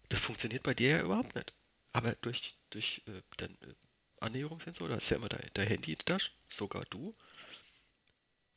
das 0.08 0.20
funktioniert 0.20 0.62
bei 0.62 0.72
dir 0.72 0.88
ja 0.88 1.02
überhaupt 1.02 1.34
nicht. 1.34 1.52
Aber 1.92 2.12
durch, 2.22 2.56
durch 2.70 3.02
äh, 3.08 3.20
dann, 3.36 3.50
äh, 3.60 3.74
Annäherungssensor, 4.20 4.88
da 4.88 4.94
ist 4.94 5.10
ja 5.10 5.18
immer 5.18 5.28
dein, 5.28 5.50
dein 5.52 5.68
Handy 5.68 5.92
in 5.92 5.98
der 5.98 6.16
Tasche, 6.16 6.32
sogar 6.48 6.86
du. 6.86 7.14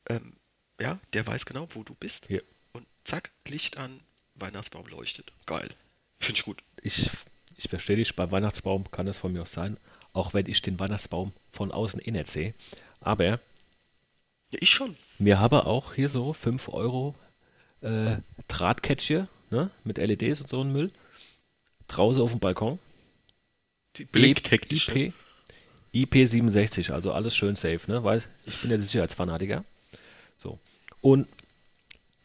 Ähm, 0.07 0.37
ja, 0.79 0.97
der 1.11 1.27
weiß 1.27 1.45
genau, 1.45 1.67
wo 1.75 1.83
du 1.83 1.93
bist. 1.93 2.29
Ja. 2.29 2.39
Und 2.71 2.87
zack, 3.03 3.31
Licht 3.43 3.77
an, 3.77 3.99
Weihnachtsbaum 4.35 4.87
leuchtet. 4.87 5.33
Geil. 5.45 5.75
Finde 6.19 6.39
ich 6.39 6.45
gut. 6.45 6.63
Ich, 6.81 7.09
ich 7.57 7.69
verstehe 7.69 7.95
dich, 7.97 8.15
beim 8.15 8.31
Weihnachtsbaum 8.31 8.89
kann 8.91 9.07
es 9.07 9.17
von 9.17 9.33
mir 9.33 9.41
aus 9.41 9.51
sein, 9.51 9.77
auch 10.13 10.33
wenn 10.33 10.47
ich 10.47 10.61
den 10.61 10.79
Weihnachtsbaum 10.79 11.33
von 11.51 11.71
außen 11.71 11.99
eh 11.99 12.11
nicht 12.11 12.27
sehe. 12.27 12.53
Aber 13.01 13.25
Ja, 13.25 13.39
ich 14.51 14.69
schon. 14.69 14.95
mir 15.19 15.39
habe 15.39 15.65
auch 15.65 15.93
hier 15.93 16.09
so 16.09 16.33
5 16.33 16.69
Euro 16.69 17.15
äh, 17.81 18.17
Drahtkettchen 18.47 19.27
ne, 19.49 19.69
mit 19.83 19.97
LEDs 19.97 20.41
und 20.41 20.47
so 20.49 20.61
ein 20.61 20.71
Müll 20.71 20.91
draußen 21.87 22.21
auf 22.23 22.31
dem 22.31 22.39
Balkon. 22.39 22.79
Die 23.95 24.05
blinktechnisch. 24.05 24.89
IP, 24.89 25.13
IP67, 25.95 26.91
also 26.91 27.11
alles 27.13 27.35
schön 27.35 27.55
safe, 27.55 27.79
ne? 27.87 28.03
Weil 28.03 28.23
ich 28.45 28.59
bin 28.59 28.69
ja 28.69 28.77
Sicherheitsfanatiker. 28.79 29.63
So. 30.37 30.59
Und 31.01 31.27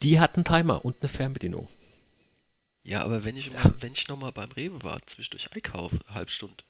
die 0.03 0.21
hat 0.21 0.35
einen 0.35 0.45
Timer 0.45 0.85
und 0.85 0.97
eine 1.01 1.09
Fernbedienung. 1.09 1.69
Ja, 2.85 3.03
aber 3.05 3.25
wenn 3.25 3.37
ich, 3.37 3.51
mal, 3.53 3.75
wenn 3.81 3.93
ich 3.93 4.09
nochmal 4.09 4.33
beim 4.33 4.51
Rewe 4.53 4.83
war, 4.83 5.05
zwischendurch 5.07 5.51
einkaufe, 5.53 5.99
halb 6.09 6.31
Stunde. 6.31 6.65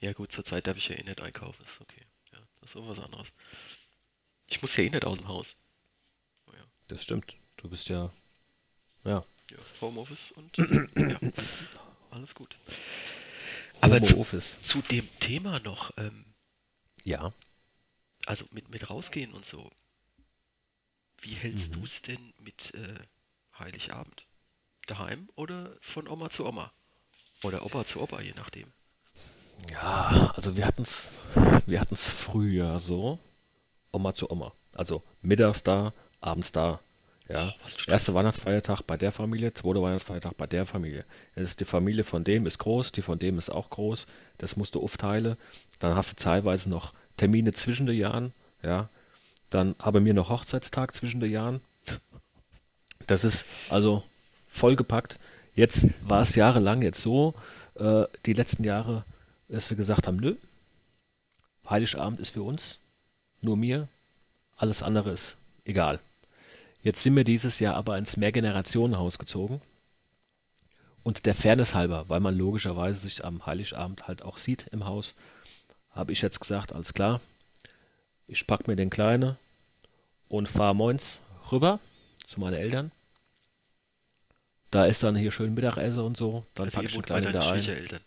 Ja 0.00 0.12
gut, 0.12 0.32
zur 0.32 0.44
Zeit 0.44 0.66
darf 0.66 0.76
ich 0.76 0.88
ja 0.88 0.96
eh 0.96 1.02
nicht 1.02 1.20
einkaufen, 1.20 1.62
ist 1.64 1.80
okay. 1.80 2.02
Ja, 2.32 2.38
das 2.60 2.70
ist 2.70 2.76
auch 2.76 2.88
was 2.88 2.98
anderes. 2.98 3.32
Ich 4.46 4.60
muss 4.62 4.76
ja 4.76 4.84
eh 4.84 4.90
nicht 4.90 5.04
aus 5.04 5.18
dem 5.18 5.28
Haus. 5.28 5.56
Das 6.88 7.02
stimmt. 7.02 7.34
Du 7.56 7.68
bist 7.70 7.88
ja. 7.88 8.12
Ja. 9.04 9.24
Ja, 9.50 9.56
Homeoffice 9.80 10.32
und 10.32 10.56
ja, 10.96 11.18
alles 12.10 12.34
gut. 12.34 12.56
Aber 13.80 14.02
zu, 14.02 14.22
zu 14.24 14.82
dem 14.82 15.08
Thema 15.20 15.60
noch, 15.60 15.92
ähm, 15.96 16.24
Ja. 17.04 17.32
also 18.26 18.46
mit, 18.50 18.68
mit 18.70 18.88
rausgehen 18.90 19.32
und 19.32 19.44
so. 19.46 19.70
Wie 21.20 21.34
hältst 21.34 21.74
du 21.74 21.84
es 21.84 22.02
denn 22.02 22.34
mit 22.38 22.74
äh, 22.74 22.98
Heiligabend? 23.58 24.26
Daheim 24.86 25.28
oder 25.34 25.76
von 25.80 26.08
Oma 26.08 26.30
zu 26.30 26.46
Oma? 26.46 26.72
Oder 27.42 27.64
Opa 27.64 27.84
zu 27.84 28.00
Opa, 28.00 28.20
je 28.20 28.32
nachdem. 28.36 28.72
Ja, 29.70 30.32
also 30.34 30.56
wir 30.56 30.66
hatten 30.66 30.82
es 30.82 31.10
wir 31.66 31.80
hatten's 31.80 32.10
früher 32.10 32.78
so, 32.80 33.18
Oma 33.92 34.14
zu 34.14 34.30
Oma. 34.30 34.52
Also 34.74 35.02
mittags 35.22 35.62
da, 35.62 35.92
abends 36.20 36.52
da. 36.52 36.80
Ja, 37.28 37.54
erster 37.86 38.12
Weihnachtsfeiertag 38.12 38.82
bei 38.82 38.98
der 38.98 39.10
Familie, 39.10 39.54
zweiter 39.54 39.80
Weihnachtsfeiertag 39.80 40.36
bei 40.36 40.46
der 40.46 40.66
Familie. 40.66 41.06
Es 41.34 41.50
ist 41.50 41.60
die 41.60 41.64
Familie 41.64 42.04
von 42.04 42.22
dem 42.22 42.44
ist 42.44 42.58
groß, 42.58 42.92
die 42.92 43.00
von 43.00 43.18
dem 43.18 43.38
ist 43.38 43.48
auch 43.48 43.70
groß. 43.70 44.06
Das 44.36 44.56
musst 44.56 44.74
du 44.74 44.82
aufteilen. 44.82 45.36
Dann 45.78 45.96
hast 45.96 46.12
du 46.12 46.22
teilweise 46.22 46.68
noch 46.68 46.92
Termine 47.16 47.52
zwischen 47.52 47.86
den 47.86 47.96
Jahren. 47.96 48.34
Ja, 48.62 48.90
dann 49.48 49.74
haben 49.78 50.04
wir 50.04 50.12
noch 50.12 50.28
Hochzeitstag 50.28 50.94
zwischen 50.94 51.20
den 51.20 51.30
Jahren. 51.30 51.62
Das 53.06 53.24
ist 53.24 53.46
also 53.70 54.02
vollgepackt. 54.54 55.18
Jetzt 55.54 55.88
war 56.02 56.22
es 56.22 56.34
jahrelang 56.34 56.82
jetzt 56.82 57.02
so, 57.02 57.34
äh, 57.74 58.04
die 58.24 58.32
letzten 58.32 58.64
Jahre, 58.64 59.04
dass 59.48 59.68
wir 59.68 59.76
gesagt 59.76 60.06
haben, 60.06 60.16
nö, 60.16 60.36
Heiligabend 61.68 62.20
ist 62.20 62.30
für 62.30 62.42
uns, 62.42 62.78
nur 63.40 63.56
mir, 63.56 63.88
alles 64.56 64.82
andere 64.82 65.10
ist 65.10 65.36
egal. 65.64 65.98
Jetzt 66.82 67.02
sind 67.02 67.16
wir 67.16 67.24
dieses 67.24 67.58
Jahr 67.58 67.74
aber 67.74 67.96
ins 67.98 68.16
Mehrgenerationenhaus 68.16 69.18
gezogen. 69.18 69.60
Und 71.02 71.26
der 71.26 71.34
Fairness 71.34 71.74
halber, 71.74 72.08
weil 72.08 72.20
man 72.20 72.36
logischerweise 72.36 73.00
sich 73.00 73.24
am 73.24 73.44
Heiligabend 73.44 74.06
halt 74.06 74.22
auch 74.22 74.38
sieht 74.38 74.66
im 74.70 74.86
Haus, 74.86 75.14
habe 75.90 76.12
ich 76.12 76.22
jetzt 76.22 76.40
gesagt, 76.40 76.72
alles 76.72 76.94
klar, 76.94 77.20
ich 78.26 78.46
pack 78.46 78.68
mir 78.68 78.76
den 78.76 78.90
Kleinen 78.90 79.36
und 80.28 80.48
fahre 80.48 80.74
moins 80.74 81.18
rüber 81.50 81.78
zu 82.26 82.40
meinen 82.40 82.54
Eltern. 82.54 82.90
Da 84.74 84.86
ist 84.86 85.04
dann 85.04 85.14
hier 85.14 85.30
schön 85.30 85.54
Mittagessen 85.54 86.02
und 86.02 86.16
so. 86.16 86.44
Dann 86.56 86.64
Also 86.66 86.74
packe 86.74 86.88
ich 86.88 86.94
den 86.94 87.02
Kleinen 87.02 87.32
da 87.32 87.52
ein. 87.52 88.00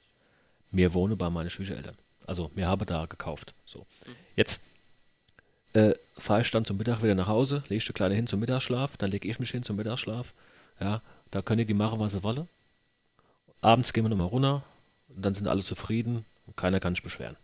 Mir 0.69 0.93
wohne 0.93 1.15
bei 1.15 1.29
meinen 1.29 1.49
Schwiegereltern. 1.49 1.95
Also 2.25 2.51
mir 2.55 2.67
habe 2.67 2.85
da 2.85 3.05
gekauft. 3.05 3.53
So. 3.65 3.85
Jetzt 4.35 4.59
äh, 5.71 5.93
fahre 6.17 6.41
ich 6.41 6.51
dann 6.51 6.65
zum 6.65 6.75
Mittag 6.75 7.01
wieder 7.01 7.15
nach 7.15 7.27
Hause, 7.27 7.63
lege 7.69 7.85
die 7.85 7.93
Kleine 7.93 8.15
hin 8.15 8.27
zum 8.27 8.41
Mittagsschlaf, 8.41 8.97
dann 8.97 9.11
lege 9.11 9.29
ich 9.29 9.39
mich 9.39 9.49
hin 9.51 9.63
zum 9.63 9.77
Mittagsschlaf. 9.77 10.33
Ja, 10.81 11.01
da 11.31 11.41
können 11.41 11.65
die 11.65 11.73
machen, 11.73 11.99
was 12.01 12.11
sie 12.11 12.23
wollen. 12.23 12.49
Abends 13.61 13.93
gehen 13.93 14.03
wir 14.03 14.09
nochmal 14.09 14.27
runter 14.27 14.61
und 15.07 15.21
dann 15.25 15.33
sind 15.33 15.47
alle 15.47 15.63
zufrieden 15.63 16.25
und 16.47 16.57
keiner 16.57 16.81
kann 16.81 16.95
sich 16.95 17.03
beschweren. 17.03 17.37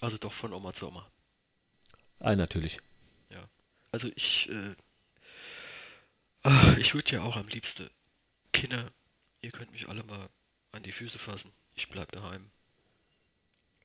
Also 0.00 0.18
doch 0.18 0.32
von 0.32 0.52
Oma 0.52 0.72
zu 0.72 0.86
Oma. 0.86 1.04
Ah, 2.20 2.36
natürlich. 2.36 2.78
Ja. 3.30 3.40
Also 3.90 4.08
ich, 4.14 4.48
äh, 4.50 4.76
ach, 6.42 6.76
ich 6.76 6.94
würde 6.94 7.12
ja 7.12 7.22
auch 7.22 7.36
am 7.36 7.48
liebsten, 7.48 7.90
Kinder, 8.52 8.92
ihr 9.40 9.50
könnt 9.50 9.72
mich 9.72 9.88
alle 9.88 10.04
mal 10.04 10.28
an 10.72 10.82
die 10.82 10.92
Füße 10.92 11.18
fassen. 11.18 11.52
Ich 11.74 11.88
bleib 11.88 12.12
daheim. 12.12 12.50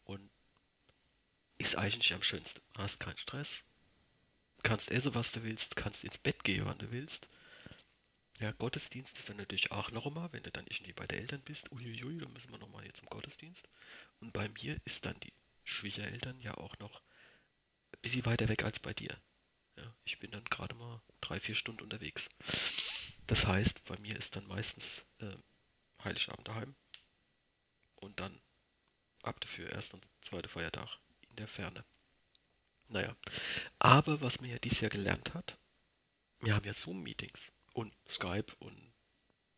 Und 0.04 0.30
ist 1.58 1.76
eigentlich 1.78 2.14
am 2.14 2.24
schönsten. 2.24 2.62
Hast 2.78 3.00
keinen 3.00 3.18
Stress. 3.18 3.64
Kannst 4.64 4.92
essen, 4.92 5.16
was 5.16 5.32
du 5.32 5.44
willst. 5.44 5.76
Kannst 5.76 6.04
ins 6.04 6.18
Bett 6.18 6.44
gehen, 6.44 6.66
wann 6.66 6.78
du 6.78 6.92
willst. 6.92 7.28
Ja, 8.40 8.52
Gottesdienst 8.52 9.18
ist 9.18 9.30
dann 9.30 9.38
natürlich 9.38 9.72
auch 9.72 9.90
noch 9.92 10.12
mal, 10.12 10.32
wenn 10.32 10.44
du 10.44 10.52
dann 10.52 10.68
irgendwie 10.68 10.94
bei 10.94 11.08
den 11.08 11.20
Eltern 11.20 11.42
bist. 11.42 11.72
Uiuiui, 11.72 12.20
dann 12.20 12.34
müssen 12.34 12.52
wir 12.52 12.60
noch 12.60 12.70
mal 12.70 12.86
jetzt 12.86 13.00
zum 13.00 13.10
Gottesdienst. 13.10 13.68
Und 14.20 14.32
bei 14.32 14.48
mir 14.50 14.80
ist 14.86 15.06
dann 15.06 15.20
die 15.22 15.34
Schwiegereltern 15.64 16.40
ja 16.42 16.54
auch 16.56 16.78
noch 16.80 17.02
ein 17.94 18.00
bisschen 18.02 18.26
weiter 18.26 18.48
weg 18.48 18.64
als 18.64 18.80
bei 18.80 18.94
dir. 18.94 19.18
Ja, 19.78 19.96
ich 20.06 20.20
bin 20.20 20.32
dann 20.32 20.44
gerade 20.46 20.76
mal 20.76 21.02
drei, 21.22 21.40
vier 21.40 21.56
Stunden 21.56 21.84
unterwegs. 21.84 22.30
Das 23.28 23.46
heißt, 23.46 23.84
bei 23.86 23.98
mir 24.00 24.18
ist 24.18 24.36
dann 24.36 24.48
meistens 24.48 25.06
äh, 25.20 25.36
Heiligabend 26.04 26.48
daheim 26.48 26.76
und 27.96 28.20
dann 28.20 28.42
ab 29.22 29.40
dafür 29.42 29.72
erst 29.72 29.94
und 29.94 30.08
zweite 30.22 30.50
Feiertag 30.50 30.98
in 31.30 31.36
der 31.36 31.48
Ferne. 31.48 31.86
Naja, 32.88 33.16
aber 33.80 34.22
was 34.22 34.40
man 34.40 34.50
ja 34.50 34.60
dieses 34.60 34.80
Jahr 34.80 34.90
gelernt 34.90 35.34
hat, 35.34 35.58
wir 36.40 36.56
haben 36.56 36.66
ja 36.66 36.74
Zoom-Meetings 36.74 37.52
und 37.74 37.94
Skype 38.08 38.56
und 38.60 38.94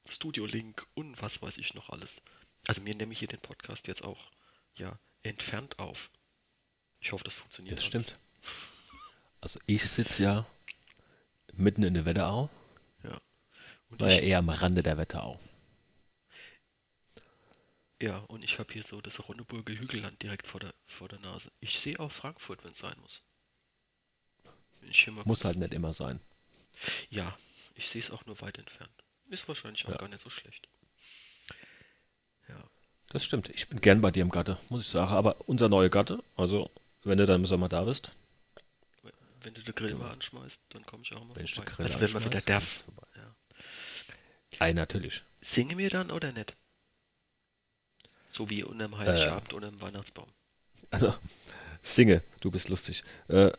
Studio 0.08 0.46
Link 0.46 0.88
und 0.96 1.22
was 1.22 1.42
weiß 1.42 1.58
ich 1.58 1.74
noch 1.76 1.90
alles. 1.90 2.22
Also 2.68 2.82
mir 2.82 2.96
nehme 2.96 3.14
ich 3.14 3.20
hier 3.20 3.28
den 3.28 3.42
Podcast 3.42 3.88
jetzt 3.88 4.04
auch 4.04 4.32
ja 4.76 5.00
entfernt 5.24 5.78
auf. 5.78 6.10
Ich 7.00 7.12
hoffe, 7.12 7.24
das 7.24 7.36
funktioniert. 7.36 7.78
Das 7.78 7.94
alles. 7.94 8.06
stimmt. 8.08 8.20
Also 9.42 9.60
ich 9.66 9.88
sitze 9.90 10.24
ja 10.24 10.46
mitten 11.54 11.84
in 11.84 11.94
der 11.94 12.06
Wetterau, 12.06 12.50
Ja. 13.04 13.20
Und 13.90 14.00
war 14.02 14.10
ja 14.12 14.20
eher 14.20 14.40
am 14.40 14.50
Rande 14.50 14.84
der 14.84 14.98
Wetterau. 14.98 15.40
ja, 18.02 18.18
und 18.28 18.44
ich 18.44 18.60
habe 18.60 18.72
hier 18.74 18.84
so 18.84 19.02
das 19.02 19.28
Ronneburger 19.28 19.74
Hügelland 19.74 20.22
direkt 20.24 20.48
vor 20.48 20.60
der, 20.60 20.74
vor 20.88 21.08
der 21.10 21.20
Nase. 21.20 21.52
Ich 21.60 21.80
sehe 21.80 22.00
auch 22.00 22.12
Frankfurt, 22.12 22.64
wenn 22.64 22.72
es 22.72 22.80
sein 22.80 22.96
muss. 23.02 23.22
Muss 25.26 25.44
halt 25.44 25.58
nicht 25.58 25.74
immer 25.74 25.92
sein. 25.92 26.22
Ja, 27.10 27.38
ich 27.76 27.90
sehe 27.90 28.02
es 28.02 28.10
auch 28.12 28.26
nur 28.26 28.40
weit 28.42 28.58
entfernt. 28.58 28.92
Ist 29.30 29.48
wahrscheinlich 29.50 29.86
auch 29.86 29.90
Ja. 29.92 29.98
gar 29.98 30.08
nicht 30.08 30.22
so 30.22 30.30
schlecht. 30.30 30.68
Ja. 32.48 32.64
Das 33.10 33.24
stimmt. 33.26 33.50
Ich 33.50 33.68
bin 33.68 33.82
gern 33.82 34.00
bei 34.02 34.12
dir 34.12 34.22
im 34.24 34.30
Gatte, 34.30 34.58
muss 34.70 34.84
ich 34.84 34.90
sagen. 34.90 35.12
Aber 35.12 35.36
unser 35.50 35.68
neuer 35.68 35.90
Gatte, 35.90 36.24
also 36.38 36.72
wenn 37.04 37.18
du 37.18 37.26
dann 37.26 37.42
im 37.42 37.46
Sommer 37.46 37.68
da 37.70 37.84
bist, 37.84 38.12
Wenn 39.42 39.54
du 39.54 39.62
den 39.62 39.76
Grill 39.76 39.96
mal 39.96 40.12
anschmeißt, 40.12 40.62
dann 40.70 40.86
komme 40.86 41.04
ich 41.04 41.14
auch 41.14 41.24
mal 41.24 41.36
wenn 41.36 41.48
vorbei. 41.48 41.72
Grill 41.72 41.86
also 41.86 42.00
wenn 42.02 42.12
man 42.12 42.26
wieder 42.26 42.42
darf. 42.42 42.84
Ja. 43.16 43.36
Ei, 44.60 44.74
natürlich. 44.74 45.24
Singen 45.42 45.78
wir 45.78 45.90
dann 45.90 46.12
oder 46.12 46.32
nicht? 46.32 46.56
So 48.28 48.50
wie 48.50 48.64
unterm 48.64 48.98
Heiligabend 48.98 49.54
oder 49.54 49.70
im 49.70 49.82
Weihnachtsbaum. 49.82 50.28
Also, 50.92 51.16
singe, 51.82 52.22
du 52.42 52.52
bist 52.52 52.70
lustig. 52.70 53.04
Äh, 53.28 53.52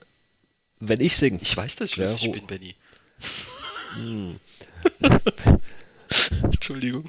wenn 0.78 1.00
ich 1.00 1.16
singe, 1.16 1.38
Ich 1.42 1.56
weiß, 1.56 1.76
dass 1.76 1.90
ich 1.90 1.96
Ja, 1.96 2.10
lustig 2.10 2.32
bin, 2.32 2.46
Benny. 2.46 2.76
Hm. 3.94 4.40
Entschuldigung. 6.42 7.08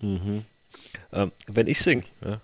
ähm, 0.00 1.32
wenn 1.46 1.66
ich 1.66 1.80
singe, 1.80 2.04
ja, 2.22 2.40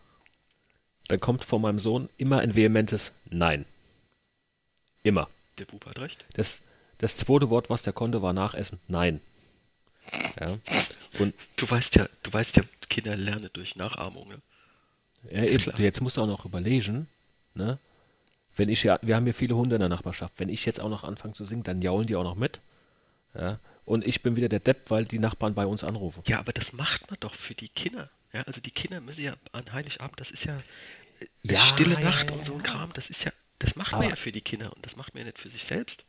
dann 1.09 1.21
kommt 1.21 1.45
von 1.45 1.63
meinem 1.63 1.79
Sohn 1.79 2.09
immer 2.19 2.41
ein 2.41 2.55
vehementes 2.55 3.13
Nein. 3.31 3.65
Immer. 5.07 5.29
Der 5.59 5.67
Bub 5.67 5.87
hat 5.87 6.01
recht. 6.01 6.25
Das, 6.35 6.63
das 6.99 7.17
zweite 7.17 7.49
Wort, 7.49 7.71
was 7.71 7.83
der 7.83 7.93
konnte, 7.93 8.23
war 8.23 8.33
Nachessen. 8.33 8.81
Nein. 8.89 9.21
Ja. 10.41 10.59
Und 11.19 11.35
Du 11.57 11.71
weißt 11.71 11.95
ja, 11.97 12.09
du 12.23 12.33
weißt 12.33 12.57
ja, 12.57 12.65
Kinder 12.89 13.17
lernen 13.17 13.51
durch 13.53 13.77
Nachahmung. 13.77 14.29
Ne? 14.29 14.41
Ja, 15.31 15.45
eben, 15.45 15.73
jetzt 15.83 16.01
musst 16.01 16.17
du 16.17 16.23
auch 16.23 16.27
noch 16.27 16.45
überlegen, 16.45 17.09
ne? 17.55 17.79
Wenn 18.57 18.69
ich 18.69 18.83
ja, 18.83 18.99
wir 19.03 19.17
haben 19.17 19.25
hier 19.25 19.35
viele 19.35 19.55
Hunde 19.55 19.77
in 19.77 19.81
der 19.81 19.89
Nachbarschaft. 19.89 20.35
Wenn 20.39 20.49
ich 20.49 20.65
jetzt 20.65 20.81
auch 20.81 20.89
noch 20.89 21.05
anfange 21.05 21.35
zu 21.35 21.45
singen, 21.45 21.63
dann 21.63 21.83
jaulen 21.83 22.07
die 22.07 22.17
auch 22.17 22.25
noch 22.25 22.37
mit. 22.37 22.61
Ja? 23.35 23.59
Und 23.85 24.07
ich 24.07 24.23
bin 24.23 24.35
wieder 24.35 24.49
der 24.49 24.61
Depp, 24.61 24.91
weil 24.91 25.05
die 25.05 25.19
Nachbarn 25.19 25.55
bei 25.55 25.67
uns 25.67 25.85
anrufen. 25.85 26.23
Ja, 26.27 26.39
aber 26.41 26.53
das 26.53 26.73
macht 26.73 27.09
man 27.11 27.21
doch 27.21 27.35
für 27.35 27.55
die 27.55 27.69
Kinder. 27.69 28.11
Ja, 28.33 28.43
also 28.43 28.61
die 28.61 28.71
Kinder 28.71 29.01
müssen 29.01 29.23
ja 29.23 29.35
an 29.53 29.73
Heiligabend, 29.73 30.19
das 30.19 30.31
ist 30.31 30.45
ja 30.45 30.55
Ja, 31.43 31.55
Ja, 31.55 31.61
Stille 31.61 32.01
Nacht 32.01 32.31
ja, 32.31 32.37
und 32.37 32.45
so 32.45 32.55
ein. 32.55 32.63
Kram, 32.63 32.93
das 32.95 33.09
ist 33.11 33.25
ja, 33.25 33.33
das 33.59 33.77
macht 33.77 33.93
man 33.93 34.03
Aber- 34.03 34.11
ja 34.11 34.17
für 34.17 34.33
die 34.33 34.41
Kinder 34.41 34.73
und 34.75 34.85
das 34.85 34.97
macht 34.97 35.15
man 35.15 35.21
ja 35.21 35.27
nicht 35.27 35.39
für 35.39 35.49
sich 35.51 35.65
selbst. 35.65 36.05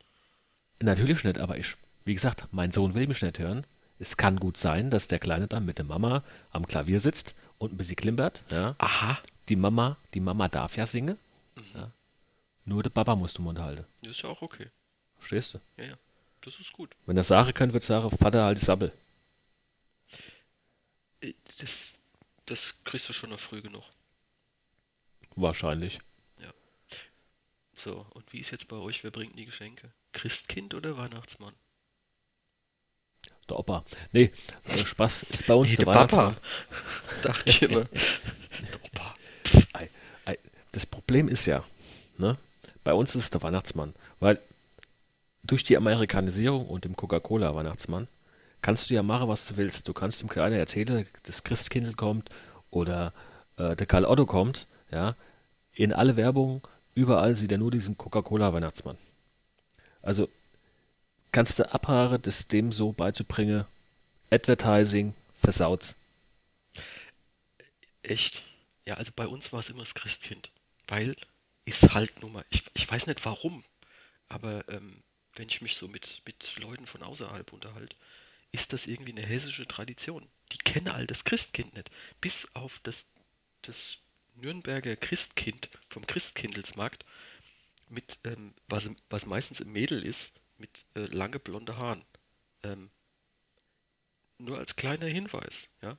Natürlich 0.80 1.24
nicht, 1.24 1.38
aber 1.38 1.56
ich, 1.58 1.76
wie 2.04 2.14
gesagt, 2.14 2.46
mein 2.52 2.70
Sohn 2.70 2.94
will 2.94 3.06
mich 3.06 3.22
nicht 3.22 3.38
hören. 3.38 3.66
Es 3.98 4.16
kann 4.16 4.38
gut 4.38 4.56
sein, 4.56 4.90
dass 4.90 5.08
der 5.08 5.18
Kleine 5.18 5.48
dann 5.48 5.64
mit 5.64 5.78
der 5.78 5.84
Mama 5.84 6.22
am 6.52 6.66
Klavier 6.66 7.00
sitzt 7.00 7.34
und 7.58 7.72
ein 7.72 7.76
bisschen 7.76 7.96
klimpert. 7.96 8.44
Ja. 8.50 8.76
Aha, 8.78 9.18
Die 9.48 9.56
Mama, 9.56 9.96
die 10.14 10.20
Mama 10.20 10.46
darf 10.48 10.76
ja 10.76 10.86
singen. 10.86 11.18
Ja. 11.74 11.90
Nur 12.64 12.82
der 12.82 12.90
Papa 12.90 13.16
muss 13.16 13.32
den 13.34 13.44
Mund 13.44 13.58
halten. 13.58 13.84
das 14.02 14.12
ist 14.12 14.22
ja 14.22 14.28
auch 14.28 14.42
okay. 14.42 14.68
Verstehst 15.18 15.54
du? 15.54 15.58
Ja, 15.78 15.84
ja, 15.84 15.98
das 16.42 16.60
ist 16.60 16.72
gut. 16.72 16.94
Wenn 17.06 17.16
er 17.16 17.24
sagen 17.24 17.52
könnte, 17.54 17.72
wird 17.74 17.82
sagen, 17.82 18.10
Vater, 18.10 18.44
halt 18.44 18.58
Sabbel. 18.60 18.92
Äh, 21.20 21.32
Das, 21.58 21.88
das 22.46 22.74
kriegst 22.84 23.08
du 23.08 23.12
schon 23.12 23.30
noch 23.30 23.40
früh 23.40 23.62
genug. 23.62 23.82
Wahrscheinlich. 25.34 25.98
So, 27.82 28.06
und 28.10 28.32
wie 28.32 28.40
ist 28.40 28.50
jetzt 28.50 28.68
bei 28.68 28.76
euch, 28.76 29.04
wer 29.04 29.10
bringt 29.10 29.38
die 29.38 29.44
Geschenke? 29.46 29.90
Christkind 30.12 30.74
oder 30.74 30.96
Weihnachtsmann? 30.96 31.54
Der 33.48 33.58
Opa. 33.58 33.84
Nee, 34.12 34.30
äh, 34.64 34.84
Spaß 34.84 35.24
ist 35.30 35.46
bei 35.46 35.54
uns 35.54 35.68
Nee, 35.70 35.76
der 35.76 35.86
der 35.86 35.92
Papa. 35.92 36.16
Weihnachtsmann. 36.16 36.36
Dachte 37.22 37.48
ich 37.50 37.62
immer. 37.62 37.84
Der 38.72 38.84
Opa. 38.84 39.14
Das 40.72 40.84
Problem 40.84 41.28
ist 41.28 41.46
ja, 41.46 41.64
ne, 42.18 42.36
bei 42.84 42.92
uns 42.92 43.14
ist 43.14 43.24
es 43.24 43.30
der 43.30 43.42
Weihnachtsmann, 43.42 43.94
weil 44.20 44.38
durch 45.42 45.64
die 45.64 45.76
Amerikanisierung 45.76 46.66
und 46.66 46.84
dem 46.84 46.94
Coca-Cola-Weihnachtsmann 46.94 48.06
kannst 48.60 48.90
du 48.90 48.94
ja 48.94 49.02
machen, 49.02 49.28
was 49.28 49.46
du 49.46 49.56
willst. 49.56 49.88
Du 49.88 49.94
kannst 49.94 50.20
dem 50.20 50.28
Kleinen 50.28 50.56
erzählen, 50.58 51.06
das 51.22 51.42
Christkindl 51.42 51.94
kommt 51.94 52.28
oder 52.70 53.12
äh, 53.56 53.74
der 53.76 53.86
Karl 53.86 54.04
Otto 54.04 54.26
kommt, 54.26 54.66
ja. 54.90 55.14
In 55.72 55.92
alle 55.92 56.16
Werbung, 56.16 56.66
überall 56.98 57.36
sieht 57.36 57.52
er 57.52 57.58
nur 57.58 57.70
diesen 57.70 57.96
Coca-Cola-Weihnachtsmann. 57.96 58.98
Also 60.02 60.28
kannst 61.30 61.58
du 61.60 61.72
abhaare, 61.72 62.18
das 62.18 62.48
dem 62.48 62.72
so 62.72 62.92
beizubringen, 62.92 63.64
Advertising 64.30 65.14
versaut's. 65.40 65.94
Echt? 68.02 68.42
Ja, 68.84 68.94
also 68.94 69.12
bei 69.14 69.28
uns 69.28 69.52
war 69.52 69.60
es 69.60 69.68
immer 69.68 69.84
das 69.84 69.94
Christkind. 69.94 70.50
Weil 70.88 71.14
ist 71.64 71.94
halt 71.94 72.20
nun 72.20 72.32
mal, 72.32 72.44
ich, 72.50 72.64
ich 72.74 72.90
weiß 72.90 73.06
nicht 73.06 73.24
warum, 73.24 73.62
aber 74.28 74.68
ähm, 74.68 75.02
wenn 75.34 75.48
ich 75.48 75.60
mich 75.60 75.76
so 75.76 75.86
mit, 75.86 76.22
mit 76.26 76.56
Leuten 76.56 76.86
von 76.86 77.02
außerhalb 77.02 77.52
unterhalte, 77.52 77.94
ist 78.50 78.72
das 78.72 78.86
irgendwie 78.86 79.12
eine 79.12 79.26
hessische 79.26 79.68
Tradition. 79.68 80.26
Die 80.52 80.58
kennen 80.58 80.88
all 80.88 81.06
das 81.06 81.24
Christkind 81.24 81.74
nicht. 81.74 81.90
Bis 82.20 82.48
auf 82.54 82.80
das, 82.82 83.06
das 83.62 83.98
Nürnberger 84.40 84.96
Christkind 84.96 85.68
vom 85.88 86.06
Christkindlesmarkt, 86.06 87.04
mit, 87.88 88.18
ähm, 88.24 88.54
was, 88.68 88.90
was 89.08 89.26
meistens 89.26 89.60
ein 89.60 89.72
Mädel 89.72 90.04
ist, 90.04 90.32
mit 90.58 90.84
äh, 90.94 91.06
lange 91.06 91.38
blonde 91.38 91.76
Haaren. 91.76 92.04
Ähm, 92.62 92.90
nur 94.38 94.58
als 94.58 94.76
kleiner 94.76 95.06
Hinweis, 95.06 95.68
ja, 95.82 95.98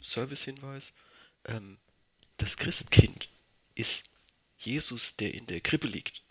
Service-Hinweis, 0.00 0.94
ähm, 1.44 1.78
das 2.36 2.56
Christkind 2.56 3.28
ist 3.74 4.10
Jesus, 4.58 5.16
der 5.16 5.34
in 5.34 5.46
der 5.46 5.60
Krippe 5.60 5.86
liegt. 5.86 6.22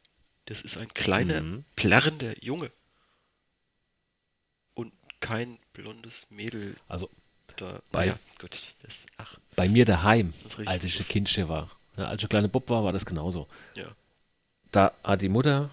Das 0.46 0.62
ist 0.62 0.78
ein 0.78 0.94
kleiner, 0.94 1.42
Mhm. 1.42 1.66
plärrender 1.76 2.42
Junge. 2.44 2.72
Und 4.74 4.94
kein 5.20 5.60
blondes 5.74 6.28
Mädel 6.30 6.76
Also 6.88 7.10
da. 7.56 7.80
Bei- 7.92 8.06
Naja, 8.08 8.20
gut. 8.40 8.62
Das, 8.84 9.06
bei 9.56 9.70
mir 9.70 9.86
daheim, 9.86 10.34
als 10.66 10.84
ich 10.84 11.00
ein. 11.00 11.08
Kindchen 11.08 11.48
war. 11.48 11.72
Ja, 11.98 12.06
als 12.06 12.22
ich 12.22 12.26
ein 12.26 12.30
kleiner 12.30 12.48
Bub 12.48 12.70
war, 12.70 12.84
war 12.84 12.92
das 12.94 13.06
genauso. 13.06 13.48
ja. 13.76 13.86
Da 14.72 14.92
hat 15.02 15.22
die 15.22 15.30
Mutter 15.30 15.70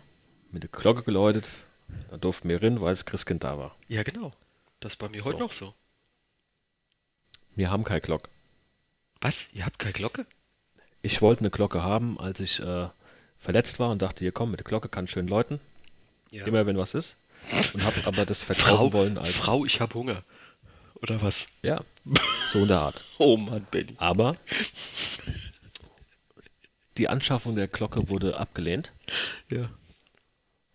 mit 0.52 0.62
der 0.62 0.70
Glocke 0.70 1.02
geläutet, 1.02 1.64
da 2.10 2.16
durften 2.16 2.48
wir 2.48 2.62
rein, 2.62 2.80
weil 2.80 2.92
das 2.92 3.04
Christkind 3.04 3.42
da 3.42 3.58
war. 3.58 3.74
Ja, 3.88 4.04
genau. 4.04 4.32
Das 4.78 4.92
ist 4.92 4.98
bei 4.98 5.08
mir 5.08 5.20
So. 5.20 5.30
heute 5.30 5.40
noch 5.40 5.52
so. 5.52 5.74
Wir 7.56 7.70
haben 7.70 7.82
keine 7.84 8.00
Glocke. 8.00 8.30
Was? 9.20 9.48
Ihr 9.52 9.66
habt 9.66 9.78
keine 9.80 9.92
Glocke? 9.92 10.26
Ich 11.02 11.20
wollte 11.22 11.40
eine 11.40 11.50
Glocke 11.50 11.82
haben, 11.82 12.18
als 12.20 12.38
ich 12.40 12.60
äh, 12.60 12.88
verletzt 13.36 13.78
war 13.80 13.90
und 13.90 14.00
dachte, 14.00 14.20
hier 14.20 14.32
komm, 14.32 14.52
mit 14.52 14.60
der 14.60 14.64
Glocke 14.64 14.88
kann 14.88 15.06
schön 15.08 15.26
läuten, 15.28 15.60
Ja. 16.30 16.46
immer 16.46 16.64
wenn 16.66 16.76
was 16.78 16.94
ist. 16.94 17.16
Und 17.74 17.82
habe 17.84 18.00
aber 18.06 18.24
das 18.24 18.44
verkaufen 18.44 18.76
Frau, 18.76 18.92
wollen 18.92 19.18
als 19.18 19.32
Frau, 19.32 19.64
ich 19.64 19.80
habe 19.80 19.92
Hunger. 19.94 20.22
Oder 21.04 21.22
was? 21.22 21.46
ja, 21.62 21.80
so 22.52 22.60
in 22.62 22.68
der 22.68 22.80
Art. 22.80 23.04
Oh 23.18 23.36
Mann, 23.36 23.66
Benny. 23.70 23.94
Aber 23.98 24.36
die 26.96 27.08
Anschaffung 27.08 27.56
der 27.56 27.68
Glocke 27.68 28.08
wurde 28.08 28.38
abgelehnt 28.38 28.92
Ja. 29.50 29.68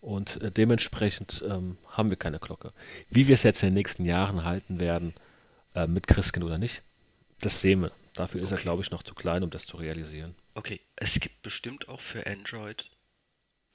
und 0.01 0.41
äh, 0.41 0.51
dementsprechend 0.51 1.43
ähm, 1.47 1.77
haben 1.89 2.09
wir 2.09 2.17
keine 2.17 2.39
Glocke. 2.39 2.73
Wie 3.09 3.27
wir 3.27 3.33
es 3.33 3.43
jetzt 3.43 3.63
in 3.63 3.69
den 3.69 3.73
nächsten 3.75 4.05
Jahren 4.05 4.43
halten 4.43 4.79
werden, 4.79 5.13
äh, 5.75 5.87
mit 5.87 6.07
Christkind 6.07 6.45
oder 6.45 6.57
nicht, 6.57 6.83
das 7.39 7.61
sehen 7.61 7.81
wir. 7.81 7.91
Dafür 8.13 8.41
ist 8.41 8.51
er, 8.51 8.57
glaube 8.57 8.81
ich, 8.83 8.91
noch 8.91 9.03
zu 9.03 9.15
klein, 9.15 9.43
um 9.43 9.49
das 9.49 9.65
zu 9.65 9.77
realisieren. 9.77 10.35
Okay, 10.53 10.81
es 10.97 11.19
gibt 11.19 11.41
bestimmt 11.41 11.87
auch 11.87 12.01
für 12.01 12.27
Android 12.27 12.89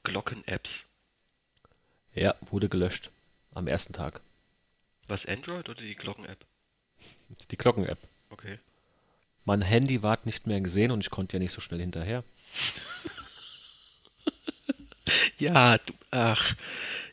Glocken-Apps. 0.03 0.85
Ja, 2.15 2.35
wurde 2.51 2.69
gelöscht 2.69 3.11
am 3.55 3.67
ersten 3.67 3.93
Tag. 3.95 4.21
Was, 5.09 5.27
Android 5.27 5.69
oder 5.69 5.83
die 5.83 5.95
Glocken-App? 5.95 6.45
Die 7.51 7.57
Glocken-App. 7.57 7.99
Okay. 8.31 8.59
Mein 9.45 9.63
Handy 9.63 10.03
ward 10.03 10.27
nicht 10.27 10.47
mehr 10.47 10.61
gesehen 10.61 10.91
und 10.91 11.01
ich 11.01 11.11
konnte 11.11 11.37
ja 11.37 11.41
nicht 11.41 11.53
so 11.53 11.61
schnell 11.61 11.81
hinterher. 11.81 12.25
Ja, 15.39 15.79
du, 15.79 15.93
ach, 16.11 16.55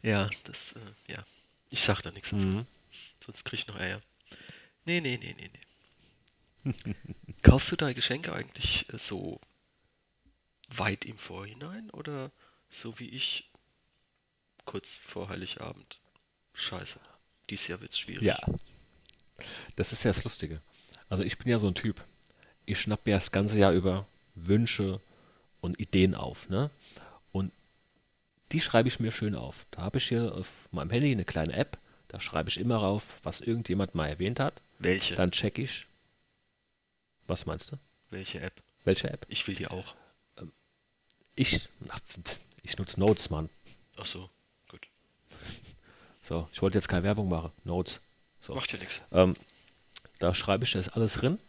ja, 0.02 0.30
das, 0.46 0.74
äh, 0.74 1.14
ja. 1.14 1.26
Ich 1.70 1.82
sag 1.82 2.02
da 2.02 2.12
nichts 2.12 2.30
dazu. 2.30 2.48
Mhm. 2.48 2.66
Sonst 3.26 3.44
krieg 3.44 3.60
ich 3.60 3.68
noch 3.68 3.76
Eier. 3.76 4.00
Nee, 4.86 5.02
nee, 5.02 5.18
nee, 5.18 5.36
nee, 5.38 5.50
nee. 6.64 6.96
Kaufst 7.42 7.72
du 7.72 7.76
deine 7.76 7.96
Geschenke 7.96 8.34
eigentlich 8.34 8.88
äh, 8.94 8.98
so 8.98 9.40
weit 10.70 11.06
im 11.06 11.18
Vorhinein 11.18 11.90
oder 11.92 12.32
so 12.70 13.00
wie 13.00 13.10
ich 13.10 13.50
kurz 14.66 14.96
vor 14.96 15.30
Heiligabend? 15.30 16.00
Scheiße. 16.54 17.00
Dies 17.52 17.68
Jahr 17.68 17.82
wird's 17.82 18.00
schwierig. 18.00 18.24
Ja. 18.24 18.40
Das 19.76 19.92
ist 19.92 20.04
ja 20.04 20.12
das 20.12 20.24
Lustige. 20.24 20.62
Also 21.10 21.24
ich 21.24 21.38
bin 21.38 21.50
ja 21.50 21.60
so 21.60 21.68
ein 21.68 21.76
Typ. 21.76 22.02
Ich 22.66 22.80
schnapp 22.80 23.06
mir 23.06 23.16
das 23.16 23.32
ganze 23.32 23.60
Jahr 23.60 23.74
über 23.74 24.08
Wünsche 24.36 25.02
und 25.60 25.78
Ideen 25.78 26.16
auf, 26.16 26.48
ne? 26.48 26.72
Und 27.34 27.52
die 28.54 28.62
schreibe 28.62 28.88
ich 28.88 29.02
mir 29.02 29.12
schön 29.12 29.36
auf. 29.36 29.66
Da 29.72 29.82
habe 29.82 29.98
ich 29.98 30.08
hier 30.08 30.34
auf 30.34 30.70
meinem 30.72 30.92
Handy 30.92 31.12
eine 31.12 31.26
kleine 31.26 31.54
App, 31.54 31.78
da 32.08 32.22
schreibe 32.22 32.50
ich 32.50 32.58
immer 32.58 32.78
rauf, 32.78 33.04
was 33.24 33.42
irgendjemand 33.42 33.96
mal 33.96 34.08
erwähnt 34.08 34.40
hat. 34.40 34.62
Welche? 34.80 35.16
Dann 35.16 35.32
check 35.32 35.60
ich. 35.60 35.88
Was 37.28 37.46
meinst 37.46 37.74
du? 37.74 37.78
Welche 38.12 38.40
App? 38.40 38.64
Welche 38.86 39.10
App? 39.10 39.26
Ich 39.28 39.46
will 39.46 39.56
die 39.56 39.68
auch. 39.68 39.96
Ich, 41.36 41.68
ach, 41.90 42.00
ich 42.64 42.78
nutze 42.78 42.98
Notes, 43.00 43.30
Mann. 43.30 43.50
Ach 43.98 44.06
so. 44.06 44.30
So, 46.22 46.48
ich 46.54 46.62
wollte 46.62 46.78
jetzt 46.78 46.88
keine 46.88 47.04
Werbung 47.04 47.30
machen. 47.30 47.52
Notes. 47.64 48.00
So. 48.40 48.56
Macht 48.56 48.72
ja 48.74 48.80
nichts. 48.80 49.02
Ähm, 49.12 49.36
da 50.20 50.34
schreibe 50.36 50.64
ich 50.66 50.72
das 50.74 50.90
alles 50.90 51.14
drin, 51.14 51.40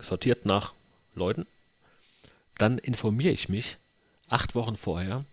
sortiert 0.00 0.46
nach 0.46 0.74
Leuten. 1.14 1.46
Dann 2.58 2.78
informiere 2.78 3.32
ich 3.32 3.48
mich 3.48 3.78
acht 4.28 4.54
Wochen 4.54 4.76
vorher, 4.76 5.24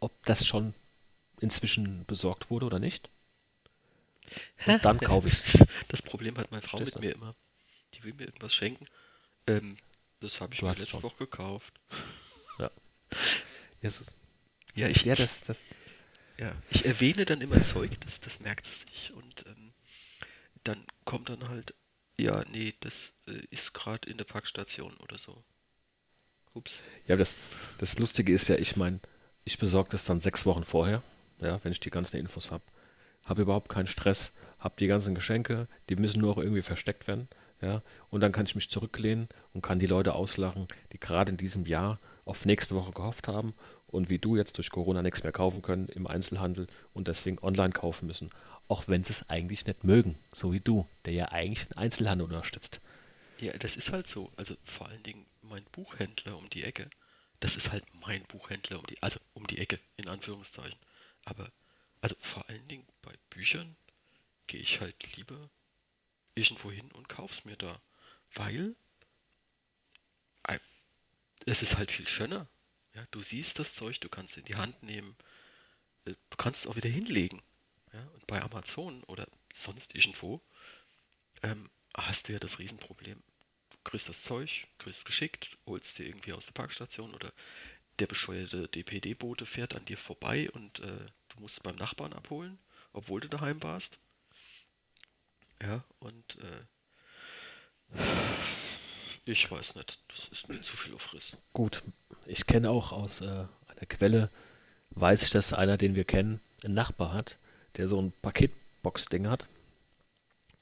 ob 0.00 0.12
das 0.24 0.46
schon 0.46 0.74
inzwischen 1.40 2.04
besorgt 2.06 2.50
wurde 2.50 2.66
oder 2.66 2.78
nicht. 2.78 3.08
Und 4.66 4.84
dann 4.84 4.98
kaufe 4.98 5.28
ich 5.28 5.34
es. 5.34 5.58
Das 5.88 6.02
Problem 6.02 6.36
hat 6.38 6.50
meine 6.50 6.62
Frau 6.62 6.78
Verstehst 6.78 6.96
mit 6.96 7.04
du? 7.04 7.08
mir 7.08 7.14
immer. 7.14 7.34
Die 7.94 8.02
will 8.02 8.14
mir 8.14 8.24
irgendwas 8.24 8.52
schenken. 8.54 8.86
Ähm, 9.46 9.76
das 10.20 10.40
habe 10.40 10.54
ich 10.54 10.60
Du 10.60 10.66
mir 10.66 10.72
letzte 10.72 10.86
schon. 10.88 11.02
Woche 11.02 11.16
gekauft. 11.18 11.72
Jesus. 13.82 14.18
Ja, 14.74 14.88
ich, 14.88 15.02
Ja, 15.04 15.14
das, 15.14 15.44
das. 15.44 15.60
Ja, 16.38 16.52
ich 16.70 16.84
erwähne 16.84 17.24
dann 17.24 17.40
immer 17.40 17.62
Zeug, 17.62 17.98
das, 18.00 18.20
das 18.20 18.40
merkt 18.40 18.66
sie 18.66 18.74
sich. 18.74 19.12
Und 19.14 19.44
ähm, 19.46 19.72
dann 20.64 20.84
kommt 21.04 21.28
dann 21.28 21.48
halt, 21.48 21.74
ja, 22.18 22.44
nee, 22.50 22.74
das 22.80 23.14
äh, 23.26 23.42
ist 23.50 23.74
gerade 23.74 24.08
in 24.08 24.18
der 24.18 24.24
Packstation 24.24 24.96
oder 24.98 25.18
so. 25.18 25.42
Ups. 26.54 26.82
Ja, 27.06 27.16
das, 27.16 27.36
das 27.78 27.98
Lustige 27.98 28.32
ist 28.32 28.48
ja, 28.48 28.56
ich 28.56 28.76
meine, 28.76 29.00
ich 29.44 29.58
besorge 29.58 29.90
das 29.90 30.04
dann 30.04 30.20
sechs 30.20 30.46
Wochen 30.46 30.64
vorher, 30.64 31.02
ja, 31.40 31.62
wenn 31.62 31.72
ich 31.72 31.80
die 31.80 31.90
ganzen 31.90 32.16
Infos 32.16 32.50
habe. 32.50 32.64
Habe 33.24 33.42
überhaupt 33.42 33.68
keinen 33.68 33.86
Stress, 33.86 34.32
habe 34.58 34.76
die 34.78 34.86
ganzen 34.86 35.14
Geschenke, 35.14 35.68
die 35.88 35.96
müssen 35.96 36.20
nur 36.20 36.32
auch 36.32 36.38
irgendwie 36.38 36.62
versteckt 36.62 37.06
werden, 37.06 37.28
ja. 37.60 37.82
Und 38.10 38.20
dann 38.20 38.32
kann 38.32 38.46
ich 38.46 38.54
mich 38.54 38.70
zurücklehnen 38.70 39.28
und 39.52 39.62
kann 39.62 39.78
die 39.78 39.86
Leute 39.86 40.14
auslachen, 40.14 40.68
die 40.92 41.00
gerade 41.00 41.30
in 41.30 41.36
diesem 41.36 41.66
Jahr 41.66 41.98
auf 42.24 42.44
nächste 42.44 42.74
Woche 42.74 42.92
gehofft 42.92 43.28
haben 43.28 43.54
und 43.86 44.10
wie 44.10 44.18
du 44.18 44.36
jetzt 44.36 44.58
durch 44.58 44.70
Corona 44.70 45.02
nichts 45.02 45.22
mehr 45.22 45.32
kaufen 45.32 45.62
können 45.62 45.88
im 45.88 46.06
Einzelhandel 46.06 46.66
und 46.92 47.08
deswegen 47.08 47.38
online 47.38 47.72
kaufen 47.72 48.06
müssen. 48.06 48.30
Auch 48.68 48.88
wenn 48.88 49.04
sie 49.04 49.12
es 49.12 49.30
eigentlich 49.30 49.66
nicht 49.66 49.84
mögen, 49.84 50.18
so 50.32 50.52
wie 50.52 50.60
du, 50.60 50.86
der 51.04 51.12
ja 51.12 51.26
eigentlich 51.26 51.68
den 51.68 51.78
Einzelhandel 51.78 52.26
unterstützt. 52.26 52.80
Ja, 53.38 53.52
das 53.52 53.76
ist 53.76 53.92
halt 53.92 54.08
so. 54.08 54.32
Also 54.36 54.56
vor 54.64 54.88
allen 54.88 55.02
Dingen 55.02 55.26
mein 55.42 55.64
Buchhändler 55.72 56.36
um 56.36 56.48
die 56.50 56.64
Ecke, 56.64 56.90
das 57.40 57.56
ist 57.56 57.70
halt 57.70 57.84
mein 58.00 58.22
Buchhändler 58.24 58.78
um 58.78 58.86
die, 58.86 59.00
also 59.02 59.20
um 59.34 59.46
die 59.46 59.58
Ecke, 59.58 59.78
in 59.96 60.08
Anführungszeichen. 60.08 60.78
Aber, 61.24 61.50
also 62.00 62.16
vor 62.20 62.48
allen 62.48 62.66
Dingen 62.68 62.86
bei 63.02 63.12
Büchern 63.30 63.76
gehe 64.46 64.60
ich 64.60 64.80
halt 64.80 65.16
lieber 65.16 65.50
irgendwo 66.34 66.70
hin 66.70 66.90
und 66.92 67.08
kauf's 67.08 67.44
mir 67.44 67.56
da. 67.56 67.80
Weil 68.34 68.74
äh, 70.44 70.58
es 71.44 71.62
ist 71.62 71.76
halt 71.76 71.90
viel 71.90 72.08
schöner. 72.08 72.48
Ja, 72.96 73.06
du 73.10 73.22
siehst 73.22 73.58
das 73.58 73.74
Zeug, 73.74 74.00
du 74.00 74.08
kannst 74.08 74.32
es 74.32 74.38
in 74.38 74.46
die 74.46 74.56
Hand 74.56 74.82
nehmen, 74.82 75.16
äh, 76.06 76.14
du 76.30 76.36
kannst 76.38 76.64
es 76.64 76.66
auch 76.66 76.76
wieder 76.76 76.88
hinlegen. 76.88 77.42
Ja, 77.92 78.02
und 78.14 78.26
bei 78.26 78.42
Amazon 78.42 79.04
oder 79.04 79.28
sonst 79.52 79.94
irgendwo 79.94 80.40
ähm, 81.42 81.70
hast 81.94 82.28
du 82.28 82.32
ja 82.32 82.38
das 82.38 82.58
Riesenproblem. 82.58 83.22
Du 83.70 83.76
kriegst 83.84 84.08
das 84.08 84.22
Zeug, 84.22 84.66
kriegst 84.78 85.00
es 85.00 85.04
geschickt, 85.04 85.56
holst 85.66 85.98
dir 85.98 86.06
irgendwie 86.06 86.32
aus 86.32 86.46
der 86.46 86.52
Parkstation 86.52 87.14
oder 87.14 87.32
der 87.98 88.06
bescheuerte 88.06 88.68
DPD-Bote 88.68 89.44
fährt 89.44 89.74
an 89.74 89.84
dir 89.84 89.98
vorbei 89.98 90.50
und 90.50 90.80
äh, 90.80 91.06
du 91.28 91.40
musst 91.40 91.58
es 91.58 91.62
beim 91.62 91.76
Nachbarn 91.76 92.14
abholen, 92.14 92.58
obwohl 92.92 93.20
du 93.20 93.28
daheim 93.28 93.62
warst. 93.62 93.98
Ja, 95.60 95.84
und 95.98 96.38
äh, 96.38 96.66
ich 99.26 99.50
weiß 99.50 99.74
nicht, 99.74 99.98
das 100.08 100.28
ist 100.28 100.48
mir 100.48 100.60
zu 100.62 100.76
viel 100.76 100.94
auf 100.94 101.12
Riss. 101.12 101.36
Gut, 101.52 101.82
ich 102.26 102.46
kenne 102.46 102.70
auch 102.70 102.92
aus 102.92 103.20
äh, 103.20 103.24
einer 103.24 103.86
Quelle, 103.88 104.30
weiß 104.90 105.22
ich, 105.22 105.30
dass 105.30 105.52
einer, 105.52 105.76
den 105.76 105.94
wir 105.94 106.04
kennen, 106.04 106.40
einen 106.64 106.74
Nachbar 106.74 107.12
hat, 107.12 107.38
der 107.76 107.88
so 107.88 108.00
ein 108.00 108.12
Paketbox-Ding 108.22 109.28
hat 109.28 109.46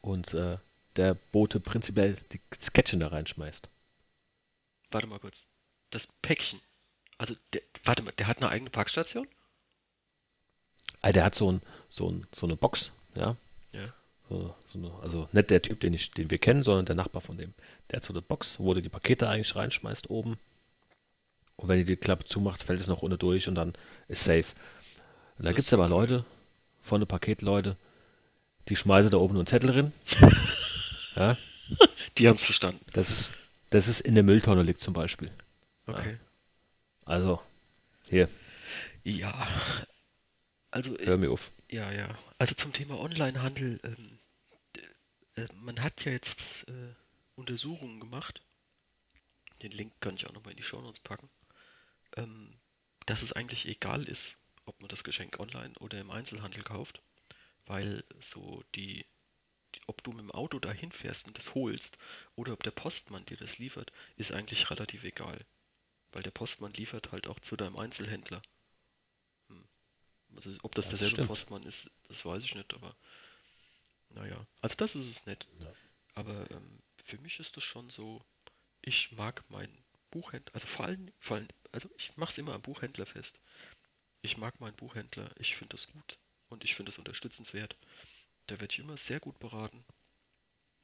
und 0.00 0.32
äh, 0.34 0.56
der 0.96 1.14
Bote 1.14 1.60
prinzipiell 1.60 2.16
die 2.32 2.40
Sketchen 2.58 3.00
da 3.00 3.08
reinschmeißt. 3.08 3.68
Warte 4.90 5.06
mal 5.06 5.18
kurz. 5.18 5.46
Das 5.90 6.06
Päckchen. 6.22 6.60
Also, 7.18 7.36
der, 7.52 7.62
warte 7.84 8.02
mal, 8.02 8.12
der 8.12 8.26
hat 8.26 8.38
eine 8.38 8.48
eigene 8.48 8.70
Parkstation? 8.70 9.28
Ah, 11.02 11.12
der 11.12 11.24
hat 11.24 11.34
so, 11.34 11.52
ein, 11.52 11.60
so, 11.90 12.10
ein, 12.10 12.26
so 12.34 12.46
eine 12.46 12.56
Box, 12.56 12.92
ja. 13.14 13.36
Ja. 14.30 14.36
So, 14.36 14.54
so 14.66 14.78
eine, 14.78 14.92
also 15.02 15.28
nicht 15.32 15.50
der 15.50 15.62
Typ, 15.62 15.80
den, 15.80 15.94
ich, 15.94 16.10
den 16.10 16.30
wir 16.30 16.38
kennen, 16.38 16.62
sondern 16.62 16.86
der 16.86 16.94
Nachbar 16.94 17.20
von 17.20 17.36
dem. 17.36 17.54
Der 17.90 17.98
hat 17.98 18.04
so 18.04 18.12
eine 18.12 18.22
Box, 18.22 18.58
wo 18.58 18.72
du 18.74 18.80
die 18.82 18.88
Pakete 18.88 19.28
eigentlich 19.28 19.54
reinschmeißt 19.54 20.10
oben. 20.10 20.38
Und 21.56 21.68
wenn 21.68 21.78
ihr 21.78 21.84
die 21.84 21.96
Klappe 21.96 22.24
zumacht, 22.24 22.64
fällt 22.64 22.80
es 22.80 22.88
noch 22.88 23.02
unten 23.02 23.18
durch 23.18 23.48
und 23.48 23.54
dann 23.54 23.74
ist 24.08 24.24
safe. 24.24 24.46
Und 25.38 25.44
da 25.44 25.52
gibt 25.52 25.68
es 25.68 25.74
aber 25.74 25.88
Leute, 25.88 26.24
von 26.80 27.00
den 27.00 27.06
Paketleute, 27.06 27.76
die 28.68 28.76
schmeißen 28.76 29.10
da 29.10 29.18
oben 29.18 29.36
einen 29.36 29.46
Zettel 29.46 29.70
drin. 29.70 29.92
ja, 31.16 31.36
Die 32.18 32.28
haben 32.28 32.36
es 32.36 32.44
verstanden. 32.44 32.84
das 32.92 33.10
ist, 33.10 33.32
das 33.70 33.88
ist 33.88 34.00
in 34.00 34.14
der 34.14 34.24
Mülltonne 34.24 34.62
liegt 34.62 34.80
zum 34.80 34.94
Beispiel. 34.94 35.30
Okay. 35.86 36.18
Also, 37.04 37.40
hier, 38.08 38.28
Ja. 39.04 39.48
Also, 40.70 40.96
hör 40.98 41.16
mir 41.16 41.30
auf. 41.30 41.52
Ja, 41.70 41.92
ja. 41.92 42.08
Also 42.38 42.54
zum 42.54 42.72
Thema 42.72 42.98
Onlinehandel, 42.98 43.78
ähm, 43.84 44.13
äh, 45.36 45.46
man 45.54 45.82
hat 45.82 46.04
ja 46.04 46.12
jetzt 46.12 46.66
äh, 46.68 46.94
Untersuchungen 47.36 48.00
gemacht. 48.00 48.42
Den 49.62 49.72
Link 49.72 49.92
kann 50.00 50.16
ich 50.16 50.26
auch 50.26 50.32
nochmal 50.32 50.52
in 50.52 50.56
die 50.58 50.62
Shownotes 50.62 51.00
packen. 51.00 51.30
Ähm, 52.16 52.54
dass 53.06 53.22
es 53.22 53.32
eigentlich 53.32 53.66
egal 53.66 54.04
ist, 54.04 54.36
ob 54.66 54.80
man 54.80 54.88
das 54.88 55.04
Geschenk 55.04 55.38
online 55.38 55.74
oder 55.80 56.00
im 56.00 56.10
Einzelhandel 56.10 56.62
kauft, 56.62 57.02
weil 57.66 58.04
so 58.20 58.62
die, 58.74 59.04
die 59.74 59.80
ob 59.86 60.02
du 60.02 60.12
mit 60.12 60.20
dem 60.20 60.30
Auto 60.30 60.58
dahin 60.58 60.92
fährst 60.92 61.26
und 61.26 61.36
das 61.36 61.54
holst 61.54 61.98
oder 62.36 62.52
ob 62.52 62.62
der 62.62 62.70
Postmann 62.70 63.26
dir 63.26 63.36
das 63.36 63.58
liefert, 63.58 63.92
ist 64.16 64.32
eigentlich 64.32 64.70
relativ 64.70 65.04
egal. 65.04 65.44
Weil 66.12 66.22
der 66.22 66.30
Postmann 66.30 66.72
liefert 66.72 67.12
halt 67.12 67.26
auch 67.26 67.40
zu 67.40 67.56
deinem 67.56 67.76
Einzelhändler. 67.76 68.40
Also 70.36 70.50
ob 70.62 70.74
das, 70.74 70.86
Das 70.86 70.90
derselbe 70.90 71.14
stimmt. 71.14 71.28
Postmann 71.28 71.62
ist, 71.64 71.90
das 72.08 72.24
weiß 72.24 72.44
ich 72.44 72.54
nicht, 72.54 72.72
aber 72.74 72.96
naja. 74.14 74.46
Also 74.60 74.76
das 74.76 74.94
ist 74.94 75.08
es 75.08 75.26
nicht. 75.26 75.46
Ja. 75.62 75.72
Aber 76.14 76.50
ähm, 76.50 76.82
für 77.04 77.18
mich 77.18 77.40
ist 77.40 77.56
das 77.56 77.64
schon 77.64 77.90
so, 77.90 78.24
ich 78.80 79.12
mag 79.12 79.48
meinen 79.50 79.84
Buchhändler, 80.10 80.54
also 80.54 80.66
vor 80.66 80.86
allem, 80.86 81.12
vor 81.18 81.36
allem 81.36 81.48
also 81.72 81.90
ich 81.98 82.16
mache 82.16 82.30
es 82.30 82.38
immer 82.38 82.54
am 82.54 82.62
Buchhändler 82.62 83.06
fest. 83.06 83.40
Ich 84.22 84.36
mag 84.38 84.60
meinen 84.60 84.76
Buchhändler, 84.76 85.30
ich 85.38 85.56
finde 85.56 85.76
das 85.76 85.88
gut 85.88 86.18
und 86.48 86.64
ich 86.64 86.74
finde 86.74 86.92
es 86.92 86.98
unterstützenswert. 86.98 87.76
Da 88.46 88.60
werde 88.60 88.72
ich 88.72 88.78
immer 88.78 88.96
sehr 88.96 89.20
gut 89.20 89.38
beraten. 89.38 89.84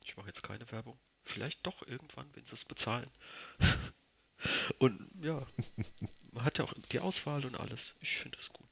Ich 0.02 0.16
mache 0.16 0.26
jetzt 0.26 0.42
keine 0.42 0.70
Werbung. 0.72 0.98
Vielleicht 1.24 1.64
doch 1.66 1.86
irgendwann, 1.86 2.28
wenn 2.34 2.44
sie 2.44 2.54
es 2.54 2.64
bezahlen. 2.64 3.10
und 4.78 5.08
ja, 5.22 5.46
man 6.32 6.44
hat 6.44 6.58
ja 6.58 6.64
auch 6.64 6.74
die 6.90 7.00
Auswahl 7.00 7.44
und 7.44 7.54
alles. 7.54 7.94
Ich 8.00 8.16
finde 8.16 8.38
es 8.38 8.48
gut. 8.48 8.69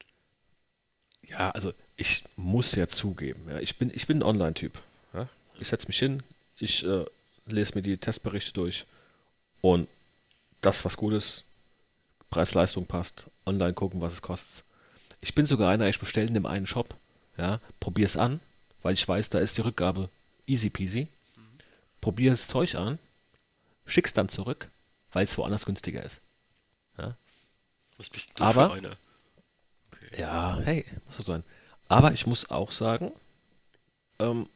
Ja, 1.27 1.51
also 1.51 1.73
ich 1.95 2.23
muss 2.35 2.73
ja 2.73 2.87
zugeben, 2.87 3.47
ja, 3.49 3.59
ich 3.59 3.77
bin, 3.77 3.91
ich 3.93 4.07
bin 4.07 4.19
ein 4.19 4.23
Online-Typ. 4.23 4.81
Ja? 5.13 5.27
Ich 5.59 5.67
setze 5.67 5.87
mich 5.87 5.99
hin, 5.99 6.23
ich 6.57 6.83
äh, 6.85 7.05
lese 7.45 7.75
mir 7.75 7.81
die 7.81 7.97
Testberichte 7.97 8.53
durch 8.53 8.85
und 9.61 9.87
das, 10.61 10.83
was 10.85 10.97
gut 10.97 11.13
ist, 11.13 11.43
Preis-Leistung 12.29 12.85
passt, 12.85 13.27
online 13.45 13.73
gucken, 13.73 14.01
was 14.01 14.13
es 14.13 14.21
kostet. 14.21 14.63
Ich 15.21 15.35
bin 15.35 15.45
sogar 15.45 15.69
einer, 15.71 15.87
ich 15.87 15.99
bestelle 15.99 16.27
in 16.27 16.33
dem 16.33 16.45
einen 16.45 16.67
Shop, 16.67 16.95
ja, 17.37 17.59
probiere 17.79 18.05
es 18.07 18.17
an, 18.17 18.39
weil 18.81 18.93
ich 18.93 19.07
weiß, 19.07 19.29
da 19.29 19.39
ist 19.39 19.57
die 19.57 19.61
Rückgabe 19.61 20.09
easy 20.47 20.69
peasy. 20.69 21.07
Probiere 22.01 22.33
das 22.33 22.47
Zeug 22.47 22.75
an, 22.75 22.97
schick's 23.85 24.13
dann 24.13 24.29
zurück, 24.29 24.69
weil 25.11 25.25
es 25.25 25.37
woanders 25.37 25.65
günstiger 25.65 26.03
ist. 26.03 26.21
Was 27.97 28.09
bist 28.09 28.29
du 28.35 28.43
Aber- 28.43 28.69
für 28.69 28.75
einer? 28.77 28.97
Ja, 30.17 30.59
hey, 30.63 30.85
muss 31.05 31.17
so 31.17 31.23
sein. 31.23 31.43
Aber 31.87 32.11
ich 32.13 32.25
muss 32.27 32.49
auch 32.49 32.71
sagen, 32.71 33.11
ähm, 34.19 34.47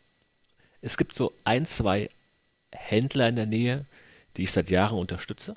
es 0.82 0.98
gibt 0.98 1.13
so 1.16 1.34
ein, 1.44 1.66
zwei 1.66 2.10
Händler 2.72 3.30
in 3.30 3.36
der 3.36 3.46
Nähe, 3.46 3.86
die 4.38 4.44
ich 4.44 4.52
seit 4.52 4.70
Jahren 4.70 4.98
unterstütze. 4.98 5.56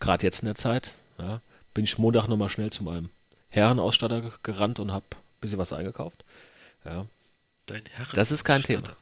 Gerade 0.00 0.24
jetzt 0.24 0.40
in 0.40 0.46
der 0.46 0.54
Zeit. 0.54 0.94
Ja, 1.18 1.40
bin 1.74 1.84
ich 1.84 1.98
Montag 1.98 2.28
nochmal 2.28 2.48
schnell 2.48 2.70
zu 2.70 2.82
meinem 2.84 3.10
Herrenausstatter 3.50 4.20
ge- 4.22 4.32
gerannt 4.42 4.78
und 4.80 4.92
habe 4.92 5.04
ein 5.12 5.40
bisschen 5.40 5.58
was 5.58 5.72
eingekauft. 5.72 6.24
Ja, 6.84 7.06
Dein 7.66 7.82
Herren 7.92 8.10
Das 8.14 8.30
ist 8.30 8.44
kein 8.44 8.62
Thema. 8.62 8.96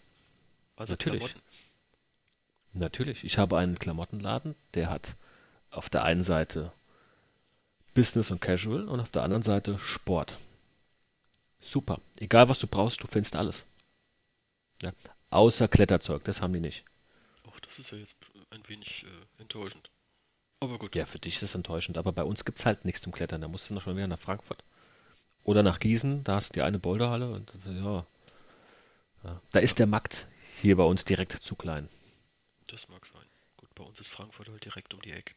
Also 0.76 0.94
Natürlich. 0.94 1.20
Klamotten. 1.20 1.40
natürlich. 2.72 3.24
Ich 3.24 3.38
habe 3.38 3.56
einen 3.58 3.78
Klamottenladen, 3.78 4.54
der 4.74 4.90
hat 4.90 5.16
auf 5.70 5.88
der 5.88 6.04
einen 6.04 6.22
Seite 6.22 6.72
Business 7.96 8.30
und 8.30 8.42
Casual 8.42 8.86
und 8.88 9.00
auf 9.00 9.10
der 9.10 9.22
anderen 9.22 9.42
Seite 9.42 9.78
Sport. 9.78 10.38
Super. 11.60 11.98
Egal 12.18 12.48
was 12.48 12.60
du 12.60 12.66
brauchst, 12.66 13.02
du 13.02 13.06
findest 13.06 13.36
alles. 13.36 13.64
Ja. 14.82 14.92
Außer 15.30 15.66
Kletterzeug, 15.66 16.22
das 16.24 16.42
haben 16.42 16.52
die 16.52 16.60
nicht. 16.60 16.84
Och, 17.46 17.58
das 17.60 17.78
ist 17.78 17.90
ja 17.90 17.98
jetzt 17.98 18.14
ein 18.50 18.62
wenig 18.68 19.04
äh, 19.04 19.40
enttäuschend. 19.40 19.90
Aber 20.60 20.78
gut. 20.78 20.94
Ja, 20.94 21.06
für 21.06 21.18
dich 21.18 21.36
ist 21.36 21.42
es 21.42 21.54
enttäuschend, 21.54 21.96
aber 21.96 22.12
bei 22.12 22.22
uns 22.22 22.44
gibt 22.44 22.58
es 22.58 22.66
halt 22.66 22.84
nichts 22.84 23.00
zum 23.00 23.12
Klettern. 23.12 23.40
Da 23.40 23.48
musst 23.48 23.70
du 23.70 23.74
noch 23.74 23.82
schon 23.82 23.96
wieder 23.96 24.06
nach 24.06 24.18
Frankfurt. 24.18 24.62
Oder 25.42 25.62
nach 25.62 25.80
Gießen, 25.80 26.22
da 26.22 26.34
hast 26.34 26.50
du 26.50 26.54
die 26.54 26.62
eine 26.62 26.78
Boulderhalle 26.78 27.30
und 27.30 27.50
ja. 27.64 28.06
ja. 29.24 29.40
Da 29.52 29.58
ist 29.58 29.78
der 29.78 29.86
Markt 29.86 30.26
hier 30.60 30.76
bei 30.76 30.84
uns 30.84 31.04
direkt 31.06 31.32
zu 31.32 31.56
klein. 31.56 31.88
Das 32.66 32.88
mag 32.88 33.06
sein. 33.06 33.24
Gut, 33.56 33.74
bei 33.74 33.84
uns 33.84 33.98
ist 34.00 34.08
Frankfurt 34.08 34.48
halt 34.48 34.64
direkt 34.64 34.92
um 34.92 35.00
die 35.00 35.12
Ecke. 35.12 35.34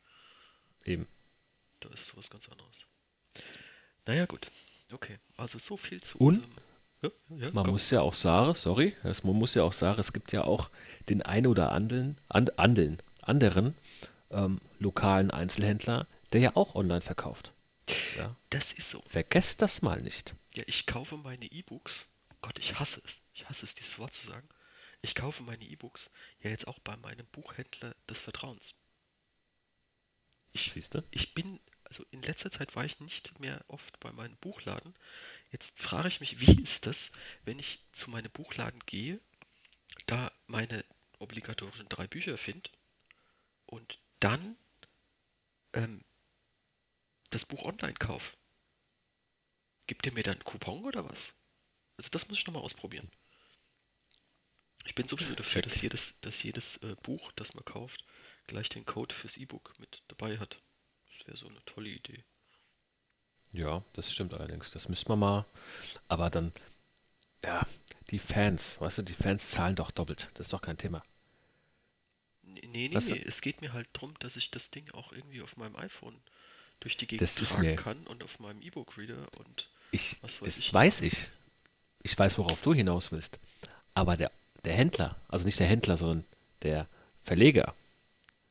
Eben. 0.83 1.07
Da 1.79 1.89
ist 1.89 2.01
es 2.01 2.17
was 2.17 2.29
ganz 2.29 2.47
anderes. 2.49 2.85
Naja, 4.05 4.25
gut. 4.25 4.49
Okay, 4.91 5.19
also 5.37 5.59
so 5.59 5.77
viel 5.77 6.01
zu 6.01 6.17
Und? 6.17 6.43
Ja, 7.01 7.09
ja, 7.29 7.51
Man 7.51 7.63
komm. 7.63 7.71
muss 7.71 7.89
ja 7.91 8.01
auch 8.01 8.13
sagen, 8.13 8.55
sorry, 8.55 8.95
man 9.03 9.35
muss 9.35 9.53
ja 9.55 9.63
auch 9.63 9.71
sagen, 9.73 9.99
es 9.99 10.11
gibt 10.11 10.31
ja 10.33 10.43
auch 10.43 10.69
den 11.07 11.21
ein 11.21 11.47
oder 11.47 11.71
anderen, 11.71 12.17
and, 12.27 12.59
andeln, 12.59 13.01
anderen 13.21 13.75
ähm, 14.31 14.59
lokalen 14.79 15.31
Einzelhändler, 15.31 16.07
der 16.33 16.41
ja 16.41 16.55
auch 16.55 16.75
online 16.75 17.01
verkauft. 17.01 17.53
Ja. 18.17 18.35
Das 18.49 18.73
ist 18.73 18.89
so. 18.89 19.01
Vergesst 19.07 19.61
das 19.61 19.81
mal 19.81 20.01
nicht. 20.01 20.35
Ja, 20.55 20.63
ich 20.67 20.85
kaufe 20.85 21.15
meine 21.17 21.45
E-Books. 21.45 22.09
Gott, 22.41 22.59
ich 22.59 22.77
hasse 22.79 23.01
es. 23.05 23.21
Ich 23.33 23.47
hasse 23.47 23.65
es, 23.65 23.75
dieses 23.75 23.97
Wort 23.97 24.13
zu 24.13 24.27
sagen. 24.27 24.47
Ich 25.01 25.15
kaufe 25.15 25.41
meine 25.43 25.63
E-Books 25.63 26.09
ja 26.41 26.49
jetzt 26.49 26.67
auch 26.67 26.79
bei 26.79 26.97
meinem 26.97 27.25
Buchhändler 27.27 27.95
des 28.09 28.19
Vertrauens. 28.19 28.73
Ich, 30.51 30.71
Siehst 30.71 30.95
du? 30.95 31.03
ich 31.11 31.33
bin, 31.33 31.59
also 31.89 32.05
in 32.11 32.21
letzter 32.21 32.51
Zeit 32.51 32.75
war 32.75 32.85
ich 32.85 32.99
nicht 32.99 33.39
mehr 33.39 33.63
oft 33.67 33.99
bei 33.99 34.11
meinem 34.11 34.35
Buchladen. 34.37 34.95
Jetzt 35.51 35.79
frage 35.79 36.07
ich 36.07 36.19
mich, 36.19 36.39
wie 36.39 36.61
ist 36.61 36.85
das, 36.85 37.11
wenn 37.43 37.59
ich 37.59 37.79
zu 37.91 38.09
meinem 38.09 38.31
Buchladen 38.31 38.79
gehe, 38.85 39.19
da 40.05 40.31
meine 40.45 40.85
obligatorischen 41.17 41.89
drei 41.89 42.07
Bücher 42.07 42.37
finde 42.37 42.69
und 43.65 43.99
dann 44.19 44.55
ähm, 45.73 46.03
das 47.31 47.45
Buch 47.45 47.63
online 47.65 47.95
kaufe? 47.95 48.37
Gibt 49.87 50.05
ihr 50.05 50.13
mir 50.13 50.23
dann 50.23 50.35
einen 50.35 50.43
Coupon 50.43 50.85
oder 50.85 51.09
was? 51.09 51.33
Also 51.97 52.09
das 52.11 52.27
muss 52.29 52.37
ich 52.37 52.45
nochmal 52.45 52.61
ausprobieren. 52.61 53.09
Ich 54.85 54.93
bin 54.95 55.07
sowieso 55.07 55.33
dafür, 55.33 55.63
dass 55.63 55.81
jedes, 55.81 56.19
dass 56.21 56.41
jedes 56.43 56.77
äh, 56.77 56.95
Buch, 57.01 57.31
das 57.33 57.55
man 57.55 57.65
kauft, 57.65 58.05
gleich 58.45 58.69
den 58.69 58.85
Code 58.85 59.13
fürs 59.13 59.37
E-Book 59.37 59.73
mit 59.79 60.03
dabei 60.07 60.37
hat. 60.37 60.61
Wäre 61.29 61.37
so 61.37 61.47
eine 61.47 61.63
tolle 61.65 61.89
Idee. 61.89 62.23
Ja, 63.51 63.83
das 63.93 64.11
stimmt 64.11 64.33
allerdings. 64.33 64.71
Das 64.71 64.89
müsste 64.89 65.09
man 65.09 65.19
mal. 65.19 65.45
Aber 66.07 66.31
dann, 66.31 66.51
ja, 67.43 67.67
die 68.09 68.17
Fans, 68.17 68.81
weißt 68.81 68.97
du, 68.97 69.01
die 69.03 69.13
Fans 69.13 69.49
zahlen 69.49 69.75
doch 69.75 69.91
doppelt. 69.91 70.29
Das 70.33 70.47
ist 70.47 70.53
doch 70.53 70.61
kein 70.61 70.77
Thema. 70.77 71.03
Nee, 72.41 72.61
nee, 72.65 72.89
Was- 72.95 73.09
nee, 73.09 73.21
es 73.23 73.41
geht 73.41 73.61
mir 73.61 73.73
halt 73.73 73.87
darum, 73.93 74.15
dass 74.21 74.35
ich 74.37 74.49
das 74.49 74.71
Ding 74.71 74.89
auch 74.91 75.11
irgendwie 75.11 75.43
auf 75.43 75.55
meinem 75.55 75.75
iPhone 75.75 76.19
durch 76.79 76.97
die 76.97 77.05
Gegend 77.05 77.21
Das 77.21 77.35
tragen 77.35 77.61
mir- 77.61 77.75
kann 77.75 78.07
und 78.07 78.23
auf 78.23 78.39
meinem 78.39 78.63
E-Book-Reader 78.63 79.27
und 79.37 79.69
Ich, 79.91 80.17
Was 80.23 80.41
weiß 80.41 80.45
das 80.55 80.57
ich. 80.57 80.73
weiß 80.73 81.01
ich. 81.01 81.31
Ich 82.01 82.17
weiß, 82.17 82.39
worauf 82.39 82.59
du 82.63 82.73
hinaus 82.73 83.11
willst. 83.11 83.37
Aber 83.93 84.17
der, 84.17 84.31
der 84.63 84.73
Händler, 84.73 85.15
also 85.27 85.45
nicht 85.45 85.59
der 85.59 85.67
Händler, 85.67 85.95
sondern 85.95 86.25
der 86.63 86.87
Verleger, 87.23 87.75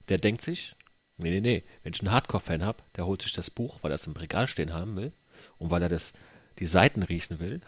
der 0.08 0.18
denkt 0.18 0.42
sich, 0.42 0.76
nee, 1.18 1.30
nee, 1.30 1.40
nee, 1.40 1.64
wenn 1.82 1.92
ich 1.92 2.00
einen 2.00 2.10
Hardcore-Fan 2.12 2.64
habe, 2.64 2.82
der 2.96 3.06
holt 3.06 3.22
sich 3.22 3.32
das 3.32 3.50
Buch, 3.50 3.78
weil 3.82 3.90
er 3.92 3.96
es 3.96 4.06
im 4.06 4.14
Regal 4.16 4.48
stehen 4.48 4.72
haben 4.72 4.96
will 4.96 5.12
und 5.58 5.70
weil 5.70 5.82
er 5.82 5.88
das, 5.88 6.12
die 6.58 6.66
Seiten 6.66 7.02
riechen 7.02 7.40
will. 7.40 7.60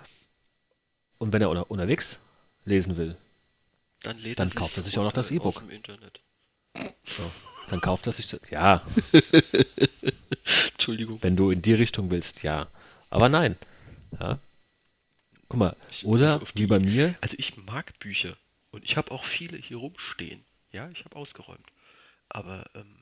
Und 1.19 1.33
wenn 1.33 1.43
er 1.43 1.51
unter, 1.51 1.71
unterwegs 1.71 2.19
lesen 2.65 2.97
will, 2.97 3.17
dann 4.03 4.17
Dann 4.37 4.51
kauft 4.51 4.77
er 4.79 4.83
sich 4.83 4.99
auch 4.99 5.05
noch 5.05 5.13
das 5.13 5.31
E-Book. 5.31 5.63
so, 7.05 7.31
dann 7.69 7.81
kauft 7.83 8.07
er 8.07 8.13
sich, 8.15 8.29
das- 8.29 8.41
ja, 8.51 8.83
Entschuldigung. 10.73 11.19
wenn 11.23 11.37
du 11.37 11.51
in 11.51 11.63
die 11.63 11.75
Richtung 11.75 12.11
willst, 12.11 12.43
ja. 12.43 12.69
Aber 13.11 13.29
nein. 13.29 13.57
Ja. 14.19 14.39
Guck 15.49 15.59
mal, 15.59 15.77
Ich- 15.91 16.05
oder 16.07 16.35
also 16.41 16.47
wie 16.55 16.67
bei 16.67 16.79
mir, 16.79 17.15
Also 17.21 17.35
ich 17.39 17.57
mag 17.57 17.99
Bücher 17.99 18.37
und 18.71 18.85
ich 18.85 18.97
habe 18.97 19.11
auch 19.11 19.25
viele 19.25 19.57
hier 19.59 19.77
rumstehen. 19.79 20.45
Ja, 20.73 20.89
ich 20.91 21.05
habe 21.05 21.17
ausgeräumt. 21.17 21.67
Aber 22.29 22.65
ähm, 22.75 22.97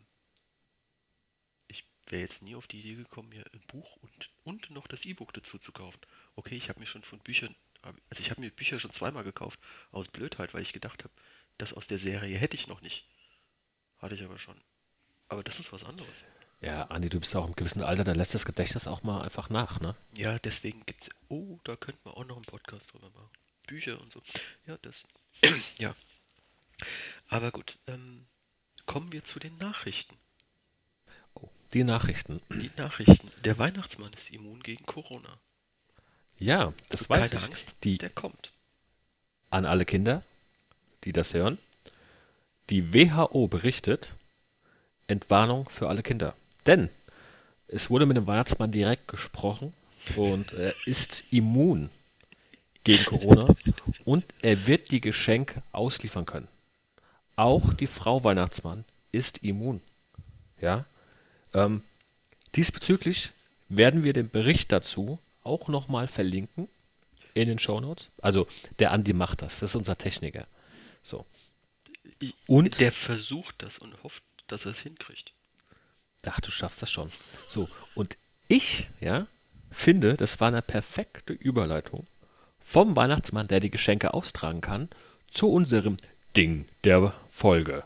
wäre 2.11 2.23
jetzt 2.23 2.43
nie 2.43 2.55
auf 2.55 2.67
die 2.67 2.81
Idee 2.81 2.95
gekommen, 2.95 3.29
mir 3.29 3.45
ein 3.53 3.63
Buch 3.69 3.97
und, 3.97 4.31
und 4.45 4.71
noch 4.71 4.87
das 4.87 5.05
E-Book 5.05 5.33
dazu 5.33 5.59
zu 5.59 5.73
kaufen. 5.73 6.01
Okay, 6.37 6.57
ich 6.57 6.69
habe 6.69 6.81
mir 6.81 6.87
schon 6.87 7.03
von 7.03 7.19
Büchern, 7.21 7.55
also 7.83 8.21
ich 8.21 8.31
habe 8.31 8.41
mir 8.41 8.51
Bücher 8.51 8.79
schon 8.81 8.93
zweimal 8.93 9.25
gekauft, 9.25 9.59
aus 9.93 10.09
Blödheit, 10.09 10.55
weil 10.55 10.63
ich 10.63 10.73
gedacht 10.73 11.05
habe, 11.05 11.13
das 11.59 11.73
aus 11.73 11.87
der 11.87 11.99
Serie 11.99 12.39
hätte 12.39 12.57
ich 12.57 12.69
noch 12.69 12.81
nicht. 12.81 13.07
Hatte 13.99 14.15
ich 14.15 14.23
aber 14.23 14.39
schon. 14.39 14.61
Aber 15.29 15.43
das 15.43 15.59
ist 15.59 15.73
was 15.73 15.85
anderes. 15.85 16.25
ja, 16.61 16.85
Andi, 16.85 17.09
du 17.09 17.21
bist 17.21 17.35
auch 17.37 17.47
im 17.47 17.57
gewissen 17.57 17.83
Alter, 17.83 18.05
da 18.05 18.13
lässt 18.13 18.35
das 18.35 18.47
Gedächtnis 18.47 18.87
auch 18.87 19.03
mal 19.03 19.23
einfach 19.23 19.51
nach, 19.51 19.81
ne? 19.81 19.97
Ja, 20.17 20.39
deswegen 20.39 20.85
gibt's. 20.87 21.11
Oh, 21.29 21.59
da 21.65 21.77
könnten 21.77 22.05
wir 22.05 22.17
auch 22.17 22.25
noch 22.25 22.37
einen 22.37 22.45
Podcast 22.45 22.93
drüber 22.93 23.11
machen. 23.11 23.31
Bücher 23.67 24.01
und 24.01 24.13
so. 24.13 24.23
Ja, 24.67 24.79
das. 24.83 25.05
ja. 25.79 25.95
Aber 27.29 27.51
gut, 27.51 27.79
ähm, 27.87 28.27
kommen 28.87 29.13
wir 29.13 29.25
zu 29.25 29.39
den 29.39 29.57
Nachrichten. 29.59 30.17
Die 31.75 31.85
Nachrichten. 31.85 32.41
Die 32.51 32.71
Nachrichten. 32.77 33.31
Der 33.45 33.59
Weihnachtsmann 33.59 34.13
ist 34.13 34.31
immun 34.31 34.63
gegen 34.63 34.87
Corona. 34.87 35.39
Ja, 36.39 36.73
das 36.89 37.03
Also 37.03 37.11
weiß 37.11 37.31
keine 37.31 37.43
ich. 37.43 37.47
Angst, 37.49 37.69
Die 37.85 37.99
der 37.99 38.11
kommt. 38.11 38.53
an 39.51 39.65
alle 39.65 39.85
Kinder, 39.85 40.23
die 41.05 41.13
das 41.13 41.35
hören. 41.35 41.59
Die 42.71 42.93
WHO 42.95 43.49
berichtet, 43.49 44.15
Entwarnung 45.07 45.69
für 45.69 45.89
alle 45.89 46.03
Kinder. 46.03 46.35
Denn 46.67 46.91
es 47.67 47.91
wurde 47.91 48.07
mit 48.07 48.17
dem 48.17 48.27
Weihnachtsmann 48.27 48.71
direkt 48.71 49.09
gesprochen 49.09 49.73
und 50.17 50.53
er 50.53 50.75
ist 50.87 51.25
immun 51.31 51.91
gegen 52.85 53.05
Corona 53.05 53.55
und 54.05 54.25
er 54.43 54.67
wird 54.67 54.91
die 54.91 55.01
Geschenke 55.01 55.63
ausliefern 55.73 56.25
können. 56.27 56.49
Auch 57.37 57.73
die 57.75 57.87
Frau 57.87 58.23
Weihnachtsmann 58.25 58.85
ist 59.13 59.39
immun. 59.45 59.81
Ja. 60.61 60.85
Ähm, 61.55 61.83
diesbezüglich 62.55 63.33
werden 63.69 64.05
wir 64.05 64.13
den 64.13 64.31
Bericht 64.31 64.73
dazu 64.73 65.19
auch 65.43 65.69
nochmal 65.69 66.09
verlinken 66.09 66.69
in 67.35 67.49
den 67.49 67.59
Shownotes. 67.59 68.11
Also 68.23 68.47
der 68.79 68.93
Andi 68.93 69.13
macht 69.13 69.43
das, 69.43 69.61
das 69.61 69.71
ist 69.71 69.77
unser 69.77 69.97
Techniker. 69.97 70.47
So. 71.03 71.25
Und- 72.47 72.81
Der 72.81 72.93
versucht 72.93 73.57
das 73.59 73.79
und 73.79 74.03
hofft, 74.03 74.23
dass 74.47 74.65
er 74.65 74.73
es 74.73 74.81
hinkriegt. 74.81 75.33
Ach, 76.27 76.41
du 76.41 76.51
schaffst 76.51 76.83
das 76.83 76.91
schon. 76.91 77.11
So, 77.49 77.69
und 77.95 78.19
ich, 78.49 78.91
ja, 79.01 79.27
finde, 79.71 80.15
das 80.15 80.41
war 80.41 80.49
eine 80.49 80.63
perfekte 80.63 81.33
Überleitung 81.33 82.07
vom 82.61 82.97
Weihnachtsmann, 82.97 83.49
der 83.49 83.61
die 83.61 83.71
Geschenke 83.71 84.13
austragen 84.15 84.61
kann, 84.61 84.89
zu 85.31 85.51
unserem 85.51 85.97
Ding 86.37 86.67
der 86.85 87.15
Folge. 87.31 87.85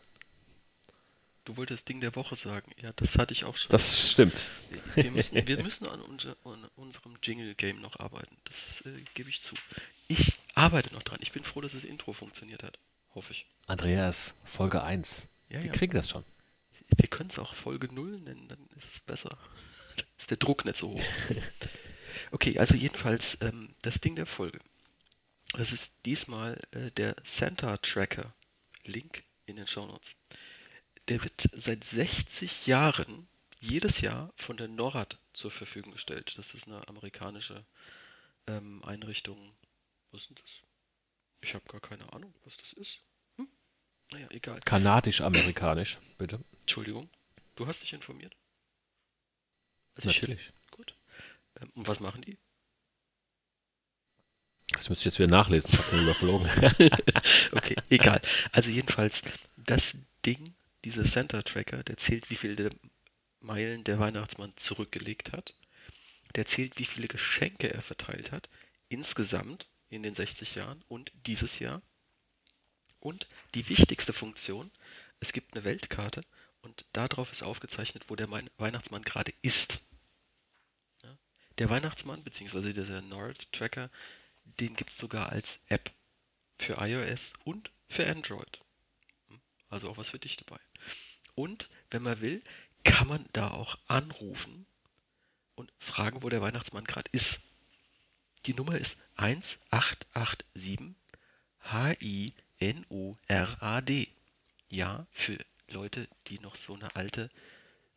Du 1.45 1.57
wolltest 1.57 1.89
Ding 1.89 2.01
der 2.01 2.15
Woche 2.15 2.37
sagen. 2.37 2.71
Ja, 2.81 2.93
das 2.95 3.19
hatte 3.19 3.33
ich 3.33 3.45
auch 3.45 3.57
schon. 3.57 3.71
Das 3.71 4.11
stimmt. 4.11 4.49
Wir 4.95 5.11
müssen, 5.11 5.47
wir 5.47 5.63
müssen 5.63 5.89
an, 5.89 6.01
unser, 6.01 6.37
an 6.45 6.69
unserem 6.77 7.17
Jingle-Game 7.21 7.81
noch 7.81 7.99
arbeiten. 7.99 8.37
Das 8.45 8.83
äh, 8.83 9.03
gebe 9.15 9.29
ich 9.29 9.43
zu. 9.43 9.57
Ich 10.07 10.39
arbeite 10.55 10.95
noch 10.95 11.03
dran. 11.03 11.19
Ich 11.21 11.33
bin 11.33 11.43
froh, 11.43 11.61
dass 11.61 11.73
das 11.73 11.85
Intro 11.85 12.13
funktioniert 12.13 12.63
hat. 12.63 12.79
Hoffe 13.15 13.33
ich. 13.33 13.47
Andreas, 13.67 14.35
Folge 14.45 14.83
1. 14.83 15.29
Ja, 15.49 15.61
Wir 15.61 15.67
ja. 15.67 15.73
kriegen 15.73 15.95
das 15.95 16.11
schon. 16.11 16.25
Wir 16.97 17.09
können 17.09 17.31
es 17.31 17.39
auch 17.39 17.55
Folge 17.55 17.93
0 17.93 18.21
nennen, 18.21 18.49
dann 18.49 18.69
ist 18.77 18.95
es 18.95 19.01
besser. 19.01 19.37
ist 20.19 20.31
der 20.31 20.37
Druck 20.37 20.65
nicht 20.65 20.77
so 20.77 20.91
hoch. 20.91 21.03
Okay, 22.31 22.59
also 22.59 22.75
jedenfalls 22.75 23.39
ähm, 23.41 23.75
das 23.83 24.01
Ding 24.01 24.17
der 24.17 24.27
Folge. 24.27 24.59
Das 25.55 25.73
ist 25.73 25.93
diesmal 26.05 26.59
äh, 26.73 26.91
der 26.91 27.17
Santa 27.25 27.77
Tracker. 27.79 28.35
Link 28.85 29.23
in 29.47 29.57
den 29.57 29.67
Shownotes. 29.67 30.17
Der 31.09 31.23
wird 31.23 31.49
seit 31.53 31.85
60 31.85 32.67
Jahren 32.67 33.29
jedes 33.61 34.01
Jahr 34.01 34.33
von 34.37 34.57
der 34.57 34.69
NORAD 34.69 35.19
zur 35.33 35.51
Verfügung 35.51 35.93
gestellt. 35.93 36.35
Das 36.37 36.55
ist 36.55 36.67
eine 36.67 36.87
amerikanische 36.89 37.65
ähm, 38.47 38.83
Einrichtung. 38.85 39.55
Was 40.11 40.23
ist 40.23 40.31
denn 40.31 40.37
das? 40.37 40.51
Ich 41.41 41.55
habe 41.55 41.65
gar 41.69 41.81
keine 41.81 42.13
Ahnung, 42.13 42.33
was 42.45 42.57
das 42.57 42.73
ist. 42.75 42.99
Hm? 43.37 43.49
Naja, 44.13 44.27
egal. 44.31 44.61
Kanadisch-amerikanisch, 44.65 45.99
bitte. 46.19 46.41
Entschuldigung, 46.61 47.09
du 47.57 47.67
hast 47.67 47.83
dich 47.83 47.93
informiert? 47.93 48.37
Also 49.97 50.09
ich- 50.11 50.17
Natürlich. 50.21 50.53
Gut. 50.71 50.95
Ähm, 51.61 51.71
und 51.75 51.89
was 51.89 52.01
machen 52.01 52.23
die? 52.23 52.37
Das 54.73 54.89
müsste 54.89 55.03
ich 55.03 55.05
jetzt 55.13 55.19
wieder 55.19 55.29
nachlesen, 55.29 55.71
ich 55.73 55.79
habe 55.79 55.97
mir 55.97 56.03
überflogen. 56.03 56.49
Okay, 57.53 57.77
egal. 57.91 58.21
Also 58.53 58.71
jedenfalls, 58.71 59.21
das 59.57 59.95
Ding, 60.25 60.55
dieser 60.85 61.05
Center 61.05 61.45
Tracker, 61.45 61.83
der 61.83 61.97
zählt, 61.97 62.31
wie 62.31 62.37
viele 62.37 62.71
Meilen 63.41 63.85
der 63.85 63.99
Weihnachtsmann 63.99 64.53
zurückgelegt 64.57 65.33
hat. 65.33 65.55
Der 66.35 66.47
zählt, 66.47 66.79
wie 66.79 66.85
viele 66.85 67.09
Geschenke 67.09 67.73
er 67.73 67.83
verteilt 67.83 68.33
hat. 68.33 68.49
Insgesamt 68.89 69.69
in 69.89 70.03
den 70.03 70.15
60 70.15 70.55
Jahren 70.55 70.83
und 70.89 71.13
dieses 71.27 71.59
Jahr. 71.59 71.83
Und 73.01 73.27
die 73.55 73.69
wichtigste 73.69 74.13
Funktion, 74.13 74.71
es 75.21 75.33
gibt 75.33 75.55
eine 75.55 75.65
Weltkarte 75.65 76.23
und 76.63 76.87
darauf 76.93 77.31
ist 77.33 77.43
aufgezeichnet, 77.43 78.05
wo 78.09 78.17
der 78.17 78.31
Weihnachtsmann 78.31 79.03
gerade 79.03 79.35
ist. 79.43 79.83
Der 81.59 81.69
Weihnachtsmann, 81.69 82.25
beziehungsweise 82.25 82.73
dieser 82.73 83.03
Nord-Tracker, 83.03 83.91
den 84.45 84.75
gibt 84.75 84.91
es 84.91 84.97
sogar 84.97 85.31
als 85.31 85.61
App 85.69 85.93
für 86.59 86.75
iOS 86.81 87.35
und 87.45 87.71
für 87.89 88.07
Android. 88.07 88.61
Also 89.73 89.89
auch 89.89 89.97
was 89.97 90.11
für 90.11 90.19
dich 90.19 90.37
dabei. 90.37 90.61
Und 91.35 91.71
wenn 91.91 92.03
man 92.03 92.21
will, 92.21 92.43
kann 92.85 93.09
man 93.09 93.25
da 93.33 93.51
auch 93.51 93.79
anrufen 93.87 94.67
und 95.55 95.73
fragen, 95.79 96.23
wo 96.23 96.29
der 96.29 96.43
Weihnachtsmann 96.43 96.85
gerade 96.85 97.09
ist. 97.13 97.41
Die 98.45 98.53
Nummer 98.53 98.77
ist 98.77 99.01
1887 99.17 100.95
H-I-N-O-R-A-D. 101.61 102.29
Ja, 104.69 105.07
für 105.11 105.39
Leute, 105.69 106.07
die 106.27 106.39
noch 106.41 106.57
so 106.57 106.75
eine 106.75 106.95
alte 106.95 107.31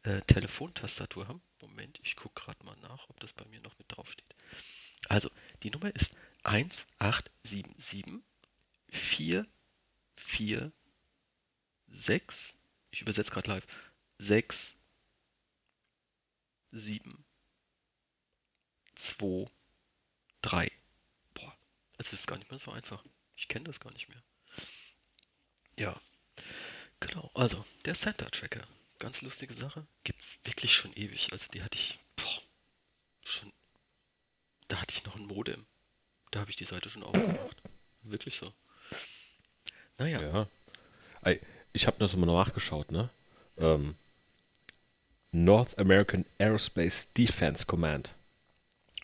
äh, 0.03 0.21
Telefontastatur 0.21 1.27
haben. 1.27 1.41
Moment, 1.59 1.99
ich 2.03 2.15
gucke 2.15 2.41
gerade 2.41 2.63
mal 2.63 2.77
nach, 2.77 3.09
ob 3.09 3.19
das 3.19 3.33
bei 3.33 3.43
mir 3.45 3.59
noch 3.59 3.77
mit 3.77 3.91
drauf 3.91 4.09
steht. 4.09 4.33
Also, 5.09 5.29
die 5.63 5.71
Nummer 5.71 5.93
ist 5.93 6.15
1877 6.43 8.23
4 8.87 10.71
4 11.95 12.01
6 12.01 12.57
ich 12.91 13.01
übersetze 13.01 13.31
gerade 13.31 13.49
live 13.49 13.67
6 14.19 14.75
7 16.71 17.25
2 18.95 19.45
3 20.41 20.71
Boah, 21.33 21.57
es 21.97 22.13
ist 22.13 22.27
gar 22.27 22.37
nicht 22.37 22.49
mehr 22.51 22.59
so 22.59 22.71
einfach. 22.71 23.03
Ich 23.35 23.47
kenne 23.47 23.65
das 23.65 23.79
gar 23.79 23.91
nicht 23.91 24.09
mehr. 24.09 24.21
Ja, 25.77 25.99
genau. 26.99 27.29
Also, 27.33 27.65
der 27.83 27.95
Santa 27.95 28.29
Tracker. 28.29 28.65
Ganz 28.99 29.21
lustige 29.21 29.53
Sache. 29.53 29.85
Gibt's 30.03 30.39
wirklich 30.45 30.73
schon 30.73 30.93
ewig. 30.93 31.31
Also, 31.33 31.47
die 31.51 31.63
hatte 31.63 31.77
ich 31.77 31.99
boah, 32.15 32.41
schon. 33.23 33.51
Da 34.67 34.79
hatte 34.79 34.95
ich 34.95 35.03
noch 35.03 35.15
ein 35.15 35.25
Modem. 35.25 35.65
Da 36.31 36.39
habe 36.39 36.49
ich 36.51 36.55
die 36.55 36.65
Seite 36.65 36.89
schon 36.89 37.03
aufgemacht. 37.03 37.61
Wirklich 38.03 38.35
so. 38.37 38.53
Naja, 39.97 40.21
Ja. 40.21 40.47
Ich 41.75 41.87
habe 41.87 41.97
das 41.99 42.15
mal 42.15 42.25
nachgeschaut, 42.25 42.89
ne? 42.89 43.09
ähm, 43.57 43.95
North 45.33 45.77
American 45.77 46.25
Aerospace 46.39 47.11
Defense 47.11 47.65
Command. 47.65 48.15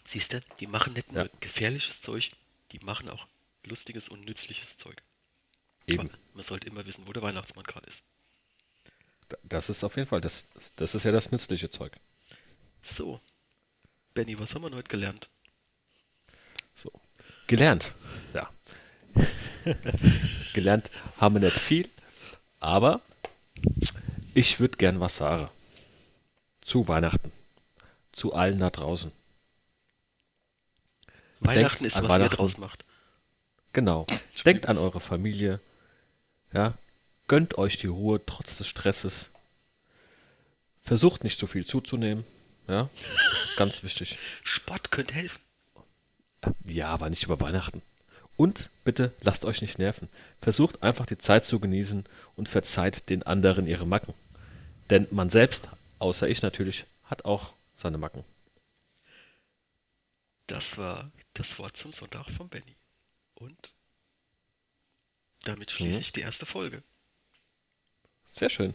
Siehst 0.06 0.32
du, 0.32 0.42
die 0.62 0.68
machen 0.68 0.94
nicht 0.94 1.12
nur 1.12 1.26
Ja. 1.26 1.30
gefährliches 1.42 2.00
Zeug, 2.00 2.30
die 2.72 2.80
machen 2.80 3.10
auch 3.10 3.28
lustiges 3.66 4.08
und 4.08 4.24
nützliches 4.24 4.78
Zeug. 4.78 5.02
Eben. 5.86 6.08
Aber 6.10 6.18
man 6.34 6.44
sollte 6.46 6.68
immer 6.68 6.86
wissen, 6.86 7.06
wo 7.08 7.12
der 7.12 7.22
Weihnachtsmann 7.22 7.66
gerade 7.66 7.88
ist. 7.88 8.04
Das 9.44 9.70
ist 9.70 9.84
auf 9.84 9.98
jeden 9.98 10.08
Fall, 10.08 10.22
das, 10.22 10.48
das 10.78 10.96
ist 10.96 11.04
ja 11.04 11.12
das 11.12 11.30
nützliche 11.30 11.70
Zeug. 11.70 11.92
So, 12.84 13.20
Benny, 14.14 14.40
was 14.40 14.56
haben 14.56 14.62
wir 14.64 14.72
heute 14.72 14.88
gelernt? 14.90 15.28
So. 16.76 16.90
Gelernt. 17.48 17.94
Ja. 18.34 18.50
Gelernt 20.54 20.90
haben 21.18 21.36
wir 21.36 21.42
nicht 21.42 21.60
viel, 21.60 21.90
aber 22.62 23.02
ich 24.34 24.60
würde 24.62 24.78
gern 24.78 25.02
was 25.02 25.18
sagen. 25.18 25.50
Zu 26.62 26.88
Weihnachten. 26.88 27.32
Zu 28.14 28.34
allen 28.34 28.60
da 28.60 28.70
draußen. 28.70 29.12
Weihnachten 31.42 31.86
ist, 31.86 31.98
an 31.98 32.04
was 32.04 32.10
ihr 32.10 32.16
Weihnachten. 32.16 32.36
draus 32.38 32.58
macht. 32.58 32.86
Genau. 33.74 34.06
Denkt 34.46 34.68
an 34.68 34.78
eure 34.78 35.02
Familie. 35.02 35.60
Ja. 36.54 36.76
Gönnt 37.28 37.58
euch 37.58 37.78
die 37.78 37.88
Ruhe 37.88 38.24
trotz 38.26 38.58
des 38.58 38.68
Stresses. 38.68 39.30
Versucht 40.82 41.24
nicht 41.24 41.40
so 41.40 41.48
viel 41.48 41.66
zuzunehmen. 41.66 42.26
Ja. 42.68 42.90
Das 43.32 43.50
ist 43.50 43.58
ganz 43.58 43.84
wichtig. 43.84 44.18
Sport 44.44 44.92
könnte 44.92 45.14
helfen. 45.16 45.40
Ja, 46.66 46.90
aber 46.90 47.10
nicht 47.10 47.24
über 47.24 47.40
Weihnachten. 47.40 47.82
Und 48.42 48.72
bitte 48.84 49.14
lasst 49.22 49.46
euch 49.46 49.62
nicht 49.62 49.78
nerven. 49.78 50.10
Versucht 50.42 50.82
einfach 50.82 51.06
die 51.06 51.20
Zeit 51.20 51.46
zu 51.46 51.60
genießen 51.60 52.06
und 52.36 52.50
verzeiht 52.50 53.08
den 53.12 53.22
anderen 53.22 53.68
ihre 53.68 53.86
Macken. 53.86 54.16
Denn 54.90 55.06
man 55.12 55.30
selbst, 55.30 55.70
außer 56.00 56.28
ich 56.28 56.42
natürlich, 56.42 56.86
hat 57.04 57.24
auch 57.24 57.54
seine 57.78 58.00
Macken. 58.00 58.24
Das 60.48 60.76
war 60.76 61.12
das 61.36 61.60
Wort 61.60 61.78
zum 61.78 61.94
Sonntag 61.94 62.32
von 62.32 62.50
Benny. 62.50 62.76
Und 63.36 63.74
damit 65.44 65.70
schließe 65.70 65.98
Mhm. 65.98 66.02
ich 66.02 66.12
die 66.12 66.22
erste 66.22 66.48
Folge. 66.48 66.82
Sehr 68.26 68.50
schön. 68.50 68.74